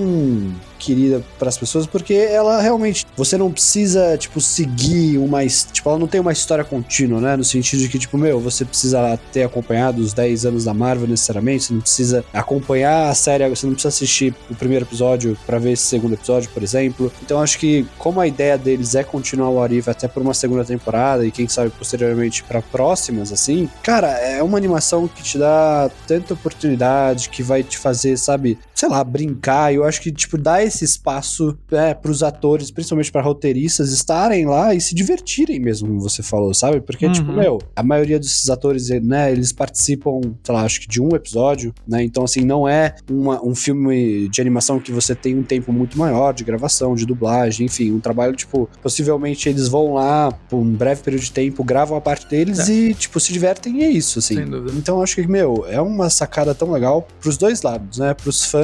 querida 0.85 1.23
para 1.39 1.49
as 1.49 1.57
pessoas, 1.57 1.87
porque 1.87 2.15
ela 2.15 2.61
realmente 2.61 3.07
você 3.17 3.37
não 3.37 3.51
precisa 3.51 4.17
tipo 4.19 4.41
seguir 4.41 5.19
uma, 5.19 5.45
tipo, 5.47 5.89
ela 5.89 5.99
não 5.99 6.07
tem 6.07 6.21
uma 6.21 6.33
história 6.33 6.65
contínua, 6.65 7.21
né, 7.21 7.37
no 7.37 7.45
sentido 7.45 7.81
de 7.81 7.89
que 7.89 7.99
tipo, 7.99 8.19
meu, 8.19 8.41
você 8.41 8.65
precisa 8.65 9.19
ter 9.33 9.45
acompanhado 9.45 10.01
os 10.01 10.13
10 10.13 10.47
anos 10.47 10.65
da 10.65 10.75
Marvel 10.75 11.09
necessariamente, 11.09 11.65
você 11.65 11.73
não 11.73 11.81
precisa 11.81 12.25
acompanhar 12.33 13.09
a 13.09 13.15
série, 13.15 13.49
você 13.49 13.67
não 13.67 13.75
precisa 13.75 13.89
assistir 13.89 14.35
o 14.51 14.55
primeiro 14.55 14.85
episódio 14.85 15.37
para 15.47 15.59
ver 15.59 15.73
esse 15.73 15.85
segundo 15.85 16.15
episódio, 16.15 16.51
por 16.51 16.63
exemplo. 16.63 17.13
Então 17.23 17.41
acho 17.41 17.59
que 17.59 17.87
como 17.99 18.21
a 18.21 18.27
ideia 18.27 18.59
deles 18.59 18.95
é 18.95 19.03
continuar 19.03 19.51
o 19.51 19.63
Arif 19.63 19.89
até 19.89 20.09
por 20.09 20.23
uma 20.23 20.35
segunda 20.35 20.65
temporada 20.65 21.27
e 21.27 21.31
quem 21.31 21.49
sabe 21.49 21.71
posteriormente 21.71 22.43
para 22.43 22.61
próximas 22.61 23.33
assim, 23.33 23.69
cara, 23.83 24.09
é 24.09 24.43
uma 24.43 24.59
animação 24.59 25.09
que 25.09 25.23
te 25.23 25.39
dá 25.39 25.91
tanta 26.07 26.35
oportunidade 26.35 27.29
que 27.29 27.43
vai 27.43 27.63
te 27.63 27.79
fazer, 27.79 28.17
sabe, 28.17 28.59
sei 28.75 28.89
lá, 28.89 29.03
brincar. 29.05 29.73
E 29.73 29.77
eu 29.77 29.85
acho 29.85 30.01
que 30.01 30.13
tipo 30.13 30.37
dá 30.37 30.63
esse 30.63 30.85
espaço 30.85 31.57
é, 31.71 31.95
para 31.95 32.11
os 32.11 32.23
atores, 32.23 32.71
principalmente 32.71 33.13
para 33.13 33.23
roteiristas, 33.23 33.93
estarem 33.93 34.47
lá 34.47 34.75
e 34.75 34.81
se 34.81 34.95
divertirem 34.95 35.61
mesmo, 35.61 35.89
como 35.89 36.01
você 36.01 36.23
falou, 36.23 36.53
sabe? 36.53 36.81
Porque, 36.81 37.09
tipo, 37.11 37.31
uhum. 37.31 37.35
tipo, 37.35 37.41
meu, 37.41 37.59
a 37.75 37.83
maioria 37.83 38.19
desses 38.19 38.49
atores, 38.51 38.89
né, 38.89 39.33
eles 39.33 39.53
participam, 39.53 40.21
sei 40.43 40.55
lá, 40.55 40.63
acho 40.63 40.81
que 40.81 40.89
de 40.89 41.01
um 41.01 41.15
episódio, 41.15 41.75
né? 41.87 42.03
Então, 42.03 42.25
assim, 42.25 42.45
não 42.45 42.69
é 42.69 42.95
uma, 43.11 43.45
um 43.45 43.55
filme 43.55 44.29
de 44.29 44.41
animação 44.41 44.79
que 44.79 44.93
você 44.93 45.15
tem 45.15 45.37
um 45.37 45.43
tempo 45.43 45.73
muito 45.73 45.99
maior 45.99 46.33
de 46.33 46.45
gravação, 46.45 46.95
de 46.95 47.07
dublagem, 47.07 47.67
enfim, 47.67 47.93
um 47.93 48.01
trabalho, 48.01 48.35
tipo, 48.35 48.69
possivelmente 48.83 49.49
eles 49.49 49.69
vão 49.69 49.95
lá 49.95 50.33
por 50.33 50.59
um 50.59 50.73
breve 50.73 51.03
período 51.03 51.23
de 51.23 51.33
tempo, 51.33 51.63
gravam 51.65 51.97
a 51.97 52.01
parte 52.01 52.27
deles 52.29 52.69
é. 52.69 52.73
e, 52.73 52.95
tipo, 52.95 53.19
se 53.21 53.33
divertem 53.33 53.81
e 53.81 53.85
é 53.85 53.91
isso, 53.91 54.19
assim. 54.19 54.37
Então, 54.77 55.03
acho 55.03 55.17
que, 55.17 55.27
meu, 55.27 55.65
é 55.69 55.81
uma 55.81 56.11
sacada 56.11 56.55
tão 56.55 56.71
legal 56.71 57.07
pros 57.21 57.37
dois 57.37 57.63
lados, 57.63 57.99
né? 57.99 58.15
Pros 58.15 58.45
fãs, 58.45 58.64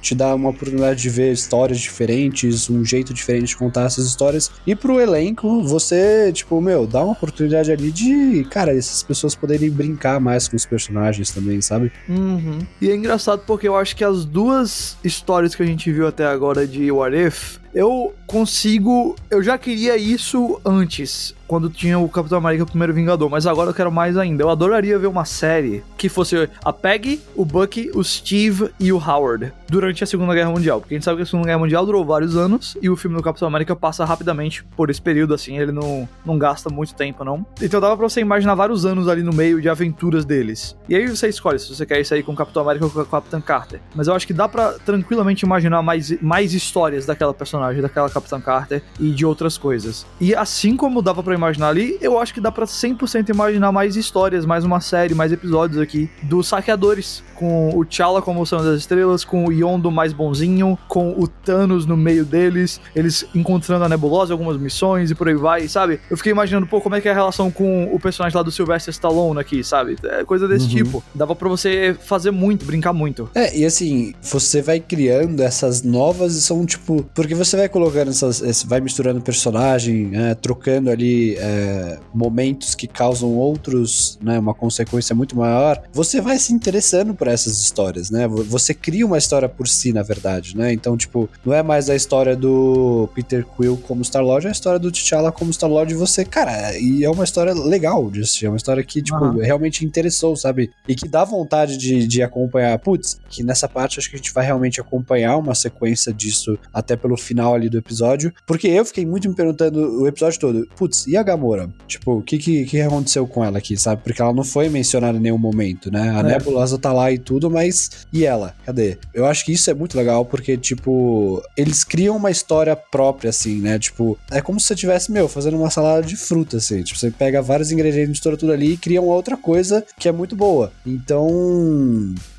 te 0.00 0.14
dá 0.14 0.34
uma 0.34 0.50
oportunidade 0.50 1.00
de 1.00 1.10
ver 1.10 1.32
histórias 1.32 1.78
diferentes, 1.78 2.68
um 2.70 2.84
jeito 2.84 3.12
diferente 3.12 3.48
de 3.48 3.56
contar 3.56 3.84
essas 3.84 4.06
histórias. 4.06 4.50
E 4.66 4.74
pro 4.74 5.00
elenco, 5.00 5.62
você, 5.62 6.30
tipo, 6.32 6.60
meu, 6.60 6.86
dá 6.86 7.02
uma 7.02 7.12
oportunidade 7.12 7.70
ali 7.70 7.90
de, 7.90 8.46
cara, 8.50 8.76
essas 8.76 9.02
pessoas 9.02 9.34
poderem 9.34 9.70
brincar 9.70 10.20
mais 10.20 10.48
com 10.48 10.56
os 10.56 10.66
personagens 10.66 11.30
também, 11.30 11.60
sabe? 11.60 11.92
Uhum. 12.08 12.58
E 12.80 12.90
é 12.90 12.94
engraçado 12.94 13.42
porque 13.46 13.68
eu 13.68 13.76
acho 13.76 13.94
que 13.96 14.04
as 14.04 14.24
duas 14.24 14.96
histórias 15.04 15.54
que 15.54 15.62
a 15.62 15.66
gente 15.66 15.90
viu 15.92 16.06
até 16.06 16.26
agora 16.26 16.66
de 16.66 16.90
What 16.90 17.16
If, 17.16 17.58
eu 17.74 18.14
consigo. 18.26 19.16
Eu 19.30 19.42
já 19.42 19.58
queria 19.58 19.96
isso 19.96 20.60
antes 20.64 21.34
quando 21.46 21.70
tinha 21.70 21.98
o 21.98 22.08
Capitão 22.08 22.38
América 22.38 22.64
o 22.64 22.66
Primeiro 22.66 22.92
Vingador, 22.92 23.30
mas 23.30 23.46
agora 23.46 23.70
eu 23.70 23.74
quero 23.74 23.90
mais 23.90 24.16
ainda. 24.16 24.42
Eu 24.42 24.50
adoraria 24.50 24.98
ver 24.98 25.06
uma 25.06 25.24
série 25.24 25.82
que 25.96 26.08
fosse 26.08 26.48
a 26.64 26.72
Peggy, 26.72 27.20
o 27.34 27.44
Bucky, 27.44 27.90
o 27.94 28.02
Steve 28.02 28.70
e 28.78 28.92
o 28.92 28.96
Howard 28.98 29.52
durante 29.68 30.02
a 30.02 30.06
Segunda 30.06 30.34
Guerra 30.34 30.50
Mundial, 30.50 30.80
porque 30.80 30.94
a 30.94 30.96
gente 30.96 31.04
sabe 31.04 31.18
que 31.18 31.22
a 31.22 31.26
Segunda 31.26 31.46
Guerra 31.46 31.58
Mundial 31.58 31.84
durou 31.84 32.04
vários 32.04 32.36
anos 32.36 32.76
e 32.80 32.88
o 32.88 32.96
filme 32.96 33.16
do 33.16 33.22
Capitão 33.22 33.46
América 33.48 33.76
passa 33.76 34.04
rapidamente 34.04 34.64
por 34.76 34.90
esse 34.90 35.00
período, 35.00 35.34
assim, 35.34 35.58
ele 35.58 35.72
não, 35.72 36.08
não 36.24 36.38
gasta 36.38 36.70
muito 36.70 36.94
tempo, 36.94 37.24
não. 37.24 37.44
Então 37.60 37.80
dava 37.80 37.96
pra 37.96 38.08
você 38.08 38.20
imaginar 38.20 38.54
vários 38.54 38.86
anos 38.86 39.08
ali 39.08 39.22
no 39.22 39.32
meio 39.32 39.60
de 39.60 39.68
aventuras 39.68 40.24
deles. 40.24 40.76
E 40.88 40.96
aí 40.96 41.06
você 41.06 41.28
escolhe 41.28 41.58
se 41.58 41.74
você 41.74 41.84
quer 41.84 42.00
isso 42.00 42.14
aí 42.14 42.22
com 42.22 42.32
o 42.32 42.36
Capitão 42.36 42.62
América 42.62 42.86
ou 42.86 42.90
com 42.90 43.00
o 43.00 43.06
Capitão 43.06 43.40
Carter. 43.40 43.80
Mas 43.94 44.08
eu 44.08 44.14
acho 44.14 44.26
que 44.26 44.32
dá 44.32 44.48
para 44.48 44.72
tranquilamente 44.78 45.44
imaginar 45.44 45.82
mais, 45.82 46.20
mais 46.22 46.54
histórias 46.54 47.04
daquela 47.04 47.34
personagem, 47.34 47.82
daquela 47.82 48.08
Capitã 48.08 48.40
Carter 48.40 48.82
e 48.98 49.10
de 49.10 49.26
outras 49.26 49.58
coisas. 49.58 50.06
E 50.20 50.34
assim 50.34 50.76
como 50.76 51.02
dava 51.02 51.22
para 51.22 51.34
imaginar 51.34 51.68
ali, 51.68 51.98
eu 52.00 52.18
acho 52.18 52.32
que 52.32 52.40
dá 52.40 52.50
para 52.50 52.64
100% 52.64 53.28
imaginar 53.28 53.70
mais 53.72 53.96
histórias, 53.96 54.46
mais 54.46 54.64
uma 54.64 54.80
série, 54.80 55.14
mais 55.14 55.32
episódios 55.32 55.80
aqui 55.80 56.10
dos 56.22 56.48
saqueadores, 56.48 57.22
com 57.34 57.70
o 57.76 57.84
T'Challa 57.84 58.22
como 58.22 58.44
Senhor 58.46 58.64
das 58.64 58.80
Estrelas, 58.80 59.24
com 59.24 59.44
o 59.44 59.52
Yondo 59.58 59.90
mais 59.90 60.12
bonzinho, 60.12 60.78
com 60.88 61.10
o 61.10 61.26
Thanos 61.26 61.86
no 61.86 61.96
meio 61.96 62.24
deles, 62.24 62.80
eles 62.94 63.26
encontrando 63.34 63.84
a 63.84 63.88
Nebulosa, 63.88 64.32
algumas 64.32 64.56
missões 64.56 65.10
e 65.10 65.14
por 65.14 65.28
aí 65.28 65.34
vai, 65.34 65.68
sabe? 65.68 66.00
Eu 66.10 66.16
fiquei 66.16 66.32
imaginando, 66.32 66.66
pô, 66.66 66.80
como 66.80 66.94
é 66.94 67.00
que 67.00 67.08
é 67.08 67.10
a 67.10 67.14
relação 67.14 67.50
com 67.50 67.84
o 67.92 67.98
personagem 67.98 68.36
lá 68.36 68.42
do 68.42 68.50
Sylvester 68.50 68.92
Stallone 68.92 69.40
aqui, 69.40 69.62
sabe? 69.62 69.96
É 70.04 70.24
coisa 70.24 70.46
desse 70.46 70.64
uhum. 70.64 70.84
tipo. 70.84 71.04
Dava 71.14 71.34
para 71.34 71.48
você 71.48 71.96
fazer 72.00 72.30
muito, 72.30 72.64
brincar 72.64 72.92
muito. 72.92 73.30
É, 73.34 73.56
e 73.56 73.64
assim, 73.64 74.14
você 74.22 74.62
vai 74.62 74.80
criando 74.80 75.42
essas 75.42 75.82
novas 75.82 76.34
e 76.34 76.42
são 76.42 76.64
tipo, 76.64 77.04
porque 77.14 77.34
você 77.34 77.56
vai 77.56 77.68
colocando 77.68 78.10
essas. 78.10 78.62
vai 78.64 78.80
misturando 78.80 79.20
personagem, 79.20 80.10
é, 80.14 80.34
trocando 80.34 80.90
ali 80.90 81.36
é, 81.36 81.98
momentos 82.14 82.74
que 82.74 82.86
causam 82.86 83.34
outros, 83.34 84.18
né? 84.22 84.38
Uma 84.38 84.54
consequência 84.54 85.14
muito 85.14 85.36
maior, 85.36 85.82
você 85.92 86.20
vai 86.20 86.38
se 86.38 86.52
interessando 86.52 87.14
por 87.14 87.28
essas 87.28 87.60
histórias, 87.60 88.10
né? 88.10 88.26
Você 88.28 88.74
cria 88.74 89.06
uma 89.06 89.18
história 89.18 89.47
por 89.48 89.68
si, 89.68 89.92
na 89.92 90.02
verdade, 90.02 90.56
né? 90.56 90.72
Então, 90.72 90.96
tipo, 90.96 91.28
não 91.44 91.52
é 91.52 91.62
mais 91.62 91.90
a 91.90 91.96
história 91.96 92.36
do 92.36 93.08
Peter 93.14 93.44
Quill 93.44 93.76
como 93.78 94.02
Star-Lord, 94.02 94.46
é 94.46 94.48
a 94.50 94.52
história 94.52 94.78
do 94.78 94.90
T'Challa 94.90 95.32
como 95.32 95.52
Star-Lord 95.52 95.92
e 95.92 95.96
você, 95.96 96.24
cara, 96.24 96.76
e 96.78 97.04
é 97.04 97.10
uma 97.10 97.24
história 97.24 97.52
legal 97.52 98.10
de 98.10 98.20
assistir, 98.20 98.46
é 98.46 98.48
uma 98.48 98.56
história 98.56 98.82
que, 98.82 99.02
tipo, 99.02 99.18
uhum. 99.18 99.38
realmente 99.38 99.84
interessou, 99.84 100.36
sabe? 100.36 100.70
E 100.86 100.94
que 100.94 101.08
dá 101.08 101.24
vontade 101.24 101.76
de, 101.76 102.06
de 102.06 102.22
acompanhar. 102.22 102.78
Putz, 102.78 103.20
que 103.28 103.42
nessa 103.42 103.68
parte 103.68 103.98
acho 103.98 104.10
que 104.10 104.16
a 104.16 104.18
gente 104.18 104.32
vai 104.32 104.44
realmente 104.44 104.80
acompanhar 104.80 105.36
uma 105.36 105.54
sequência 105.54 106.12
disso 106.12 106.58
até 106.72 106.96
pelo 106.96 107.16
final 107.16 107.54
ali 107.54 107.68
do 107.68 107.78
episódio, 107.78 108.32
porque 108.46 108.68
eu 108.68 108.84
fiquei 108.84 109.06
muito 109.06 109.28
me 109.28 109.34
perguntando 109.34 110.02
o 110.02 110.06
episódio 110.06 110.38
todo, 110.40 110.68
putz, 110.76 111.06
e 111.06 111.16
a 111.16 111.22
Gamora? 111.22 111.68
Tipo, 111.86 112.18
o 112.18 112.22
que, 112.22 112.38
que, 112.38 112.64
que 112.64 112.80
aconteceu 112.80 113.26
com 113.26 113.44
ela 113.44 113.58
aqui, 113.58 113.76
sabe? 113.76 114.02
Porque 114.02 114.20
ela 114.20 114.32
não 114.32 114.44
foi 114.44 114.68
mencionada 114.68 115.18
em 115.18 115.20
nenhum 115.20 115.38
momento, 115.38 115.90
né? 115.90 116.10
A 116.10 116.20
é. 116.20 116.22
Nebulosa 116.22 116.78
tá 116.78 116.92
lá 116.92 117.10
e 117.10 117.18
tudo, 117.18 117.50
mas 117.50 118.06
e 118.12 118.24
ela? 118.24 118.54
Cadê? 118.64 118.98
Eu 119.12 119.26
acho 119.26 119.37
que 119.44 119.52
isso 119.52 119.70
é 119.70 119.74
muito 119.74 119.96
legal 119.96 120.24
porque, 120.24 120.56
tipo, 120.56 121.42
eles 121.56 121.84
criam 121.84 122.16
uma 122.16 122.30
história 122.30 122.74
própria, 122.74 123.30
assim, 123.30 123.60
né? 123.60 123.78
Tipo, 123.78 124.18
é 124.30 124.40
como 124.40 124.60
se 124.60 124.66
você 124.66 124.74
tivesse, 124.74 125.10
meu, 125.10 125.28
fazendo 125.28 125.56
uma 125.56 125.70
salada 125.70 126.02
de 126.02 126.16
fruta, 126.16 126.58
assim. 126.58 126.82
Tipo, 126.82 126.98
você 126.98 127.10
pega 127.10 127.42
vários 127.42 127.70
ingredientes, 127.70 128.10
mistura 128.10 128.36
tudo 128.36 128.52
ali 128.52 128.72
e 128.72 128.76
cria 128.76 129.00
uma 129.00 129.14
outra 129.14 129.36
coisa 129.36 129.84
que 129.98 130.08
é 130.08 130.12
muito 130.12 130.36
boa. 130.36 130.72
Então, 130.86 131.28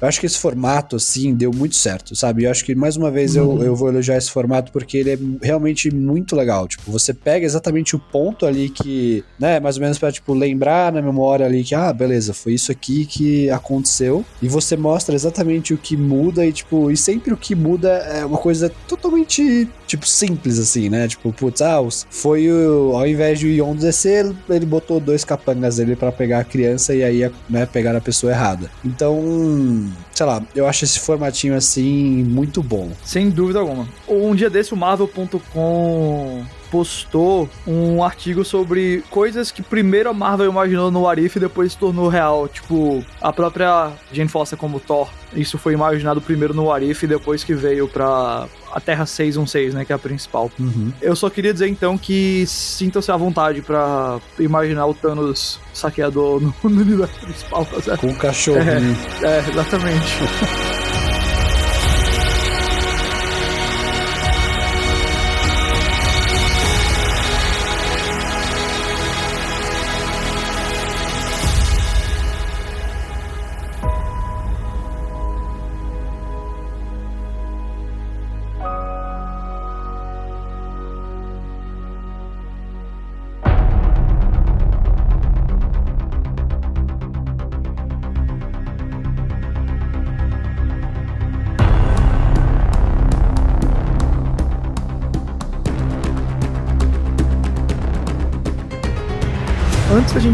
eu 0.02 0.08
acho 0.08 0.20
que 0.20 0.26
esse 0.26 0.38
formato, 0.38 0.96
assim, 0.96 1.34
deu 1.34 1.52
muito 1.52 1.76
certo, 1.76 2.16
sabe? 2.16 2.44
Eu 2.44 2.52
acho 2.52 2.66
que, 2.66 2.76
mais 2.76 2.96
uma 2.96 3.12
vez, 3.12 3.36
uhum. 3.36 3.58
eu, 3.58 3.68
eu 3.68 3.76
vou 3.76 3.90
elogiar 3.90 4.18
esse 4.18 4.32
formato 4.32 4.72
porque 4.72 4.98
ele 4.98 5.12
é 5.12 5.20
realmente 5.42 5.94
muito 5.94 6.36
legal. 6.36 6.68
Tipo, 6.68 6.92
você 6.92 7.14
pega 7.14 7.46
exatamente 7.46 7.96
o 7.96 8.00
ponto 8.00 8.46
ali 8.46 8.70
que, 8.70 9.24
né, 9.40 9.60
mais 9.60 9.76
ou 9.78 9.82
menos 9.82 9.98
pra, 9.98 10.12
tipo, 10.12 10.34
lembrar 10.34 10.92
na 10.92 11.02
memória 11.02 11.46
ali 11.46 11.64
que, 11.64 11.76
ah, 11.76 11.92
beleza, 11.92 12.34
foi 12.34 12.54
isso 12.54 12.72
aqui 12.72 13.06
que 13.06 13.50
aconteceu. 13.50 14.26
E 14.42 14.48
você 14.48 14.76
mostra 14.76 15.16
exatamente 15.16 15.74
o 15.74 15.78
que 15.78 15.96
muda 15.98 16.46
e, 16.46 16.52
tipo, 16.52 16.89
e 16.92 16.98
sempre 16.98 17.34
o 17.34 17.38
que 17.38 17.56
muda 17.56 17.90
é 17.90 18.26
uma 18.26 18.38
coisa 18.38 18.72
totalmente, 18.88 19.68
tipo, 19.88 20.08
simples, 20.08 20.60
assim, 20.60 20.90
né? 20.90 21.08
Tipo, 21.08 21.32
putz, 21.32 21.62
ah, 21.62 21.80
foi 22.10 22.50
o. 22.52 22.96
Ao 22.96 23.08
invés 23.08 23.40
de 23.40 23.48
o 23.48 23.50
Ion 23.50 23.76
descer, 23.76 24.34
ele 24.50 24.66
botou 24.66 25.00
dois 25.00 25.24
capangas 25.24 25.78
dele 25.78 25.96
para 25.96 26.12
pegar 26.12 26.40
a 26.40 26.44
criança 26.44 26.94
e 26.94 27.04
aí, 27.04 27.32
né, 27.50 27.66
pegar 27.66 27.96
a 27.96 28.02
pessoa 28.02 28.32
errada. 28.32 28.70
Então, 28.84 29.90
sei 30.14 30.26
lá, 30.26 30.42
eu 30.56 30.68
acho 30.68 30.84
esse 30.84 31.00
formatinho 31.00 31.56
assim 31.56 32.24
muito 32.24 32.62
bom. 32.62 32.90
Sem 33.04 33.30
dúvida 33.30 33.60
alguma. 33.60 33.88
Um 34.08 34.36
dia 34.36 34.50
desse, 34.50 34.74
o 34.74 34.78
Marvel.com 34.78 36.46
postou 36.72 37.50
um 37.66 38.04
artigo 38.04 38.44
sobre 38.44 39.04
coisas 39.10 39.52
que 39.52 39.62
primeiro 39.62 40.10
a 40.10 40.14
Marvel 40.14 40.50
imaginou 40.50 40.92
no 40.92 41.08
Arif 41.08 41.36
e 41.36 41.40
depois 41.40 41.72
se 41.72 41.78
tornou 41.78 42.08
real. 42.08 42.48
Tipo, 42.48 43.04
a 43.22 43.32
própria 43.34 43.92
Jane 44.12 44.30
Foster 44.30 44.58
como 44.58 44.80
Thor. 44.80 45.10
Isso 45.34 45.58
foi 45.58 45.74
imaginado 45.74 46.22
primeiro 46.22 46.54
no 46.54 46.72
Arif 46.72 47.04
e 47.04 47.08
depois 47.08 47.44
que 47.44 47.54
veio 47.54 47.88
pra 47.88 48.48
a 48.72 48.80
Terra 48.80 49.06
616, 49.06 49.74
né? 49.74 49.86
Que 49.86 49.92
é 49.92 49.96
a 49.96 50.00
principal. 50.00 50.52
Uhum. 50.60 50.92
Eu 51.02 51.16
só 51.16 51.30
queria 51.30 51.54
dizer 51.54 51.68
então 51.68 51.98
que 51.98 52.46
sintam-se 52.48 53.12
à 53.12 53.18
vontade 53.18 53.62
para 53.62 54.20
imaginar 54.40 54.86
o 54.86 54.94
Thanos 54.94 55.60
saqueador 55.74 56.42
no, 56.42 56.54
no 56.70 56.82
universo 56.82 57.20
principal, 57.20 57.66
tá 57.66 57.82
certo? 57.82 58.02
Com 58.02 58.08
o 58.08 58.18
cachorro. 58.18 58.60
É, 58.60 59.26
é 59.26 59.50
exatamente. 59.50 60.79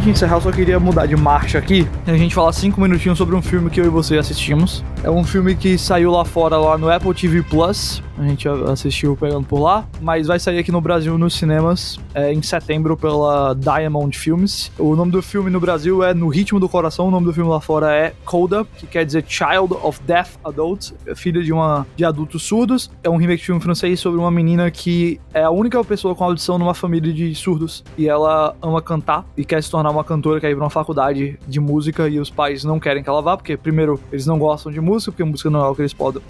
gente 0.06 0.18
encerrar, 0.18 0.36
eu 0.36 0.42
só 0.42 0.52
queria 0.52 0.80
mudar 0.80 1.08
de 1.08 1.16
marcha 1.16 1.58
aqui 1.58 1.88
a 2.06 2.16
gente 2.16 2.36
falar 2.36 2.54
cinco 2.54 2.80
minutinhos 2.80 3.18
sobre 3.18 3.36
um 3.36 3.42
filme 3.42 3.72
que 3.72 3.82
eu 3.82 3.86
e 3.86 3.90
você 3.90 4.18
assistimos. 4.18 4.84
É 5.04 5.10
um 5.10 5.24
filme 5.24 5.56
que 5.56 5.78
saiu 5.78 6.12
lá 6.12 6.24
fora, 6.24 6.58
lá 6.58 6.78
no 6.78 6.90
Apple 6.90 7.14
TV 7.14 7.42
Plus. 7.42 8.04
A 8.18 8.24
gente 8.24 8.48
assistiu 8.48 9.18
pegando 9.18 9.46
por 9.46 9.60
lá, 9.60 9.86
mas 10.02 10.28
vai 10.28 10.40
sair 10.40 10.58
aqui 10.58 10.72
no 10.72 10.80
Brasil 10.80 11.18
nos 11.18 11.34
cinemas 11.34 12.00
é, 12.14 12.32
em 12.32 12.42
setembro 12.42 12.96
pela 12.96 13.54
Diamond 13.54 14.18
Films. 14.18 14.72
O 14.80 14.96
nome 14.96 15.12
do 15.12 15.22
filme 15.22 15.50
no 15.50 15.60
Brasil 15.60 16.02
é 16.02 16.14
No 16.14 16.30
Ritmo 16.30 16.60
do 16.60 16.70
Coração, 16.70 17.10
o 17.10 17.12
nome 17.12 17.26
do 17.26 17.34
filme 17.34 17.50
lá 17.50 17.60
fora 17.60 17.94
é 17.94 18.14
Coda, 18.24 18.66
que 18.78 18.88
quer 18.88 19.06
dizer 19.06 19.26
Child 19.28 19.76
of 19.84 20.00
Deaf 20.04 20.38
Adults, 20.44 20.94
filha 21.16 21.44
de 21.44 21.52
uma 21.52 21.86
de 21.96 22.06
adultos 22.06 22.44
surdos. 22.44 22.90
É 23.04 23.10
um 23.10 23.18
remake 23.18 23.40
de 23.40 23.46
filme 23.48 23.62
francês 23.62 24.00
sobre 24.00 24.20
uma 24.20 24.32
menina 24.32 24.72
que 24.72 25.20
é 25.34 25.44
a 25.44 25.52
única 25.52 25.84
pessoa 25.84 26.16
com 26.16 26.24
audição 26.24 26.58
numa 26.58 26.74
família 26.74 27.12
de 27.12 27.36
surdos 27.36 27.84
e 27.98 28.08
ela 28.08 28.56
ama 28.62 28.82
cantar 28.82 29.26
e 29.36 29.44
quer 29.44 29.62
se 29.62 29.70
tornar 29.70 29.92
uma 29.96 30.04
cantora, 30.04 30.40
quer 30.40 30.52
ir 30.52 30.56
pra 30.56 30.64
uma 30.64 30.70
faculdade 30.70 31.40
de 31.48 31.60
música 31.60 32.08
e 32.08 32.20
os 32.20 32.30
pais 32.30 32.64
não 32.64 32.80
querem 32.80 33.04
que 33.04 33.10
ela 33.10 33.22
vá, 33.22 33.36
porque 33.38 33.58
primeiro 33.58 34.00
eles 34.12 34.26
não 34.26 34.38
gostam 34.38 34.72
de 34.72 34.80
música, 34.80 35.12
porque 35.12 35.24
música 35.24 35.50
não 35.50 35.64
é 35.64 35.70
o 35.70 35.76
que 35.76 35.82
eles 35.82 35.94
podem, 35.94 36.22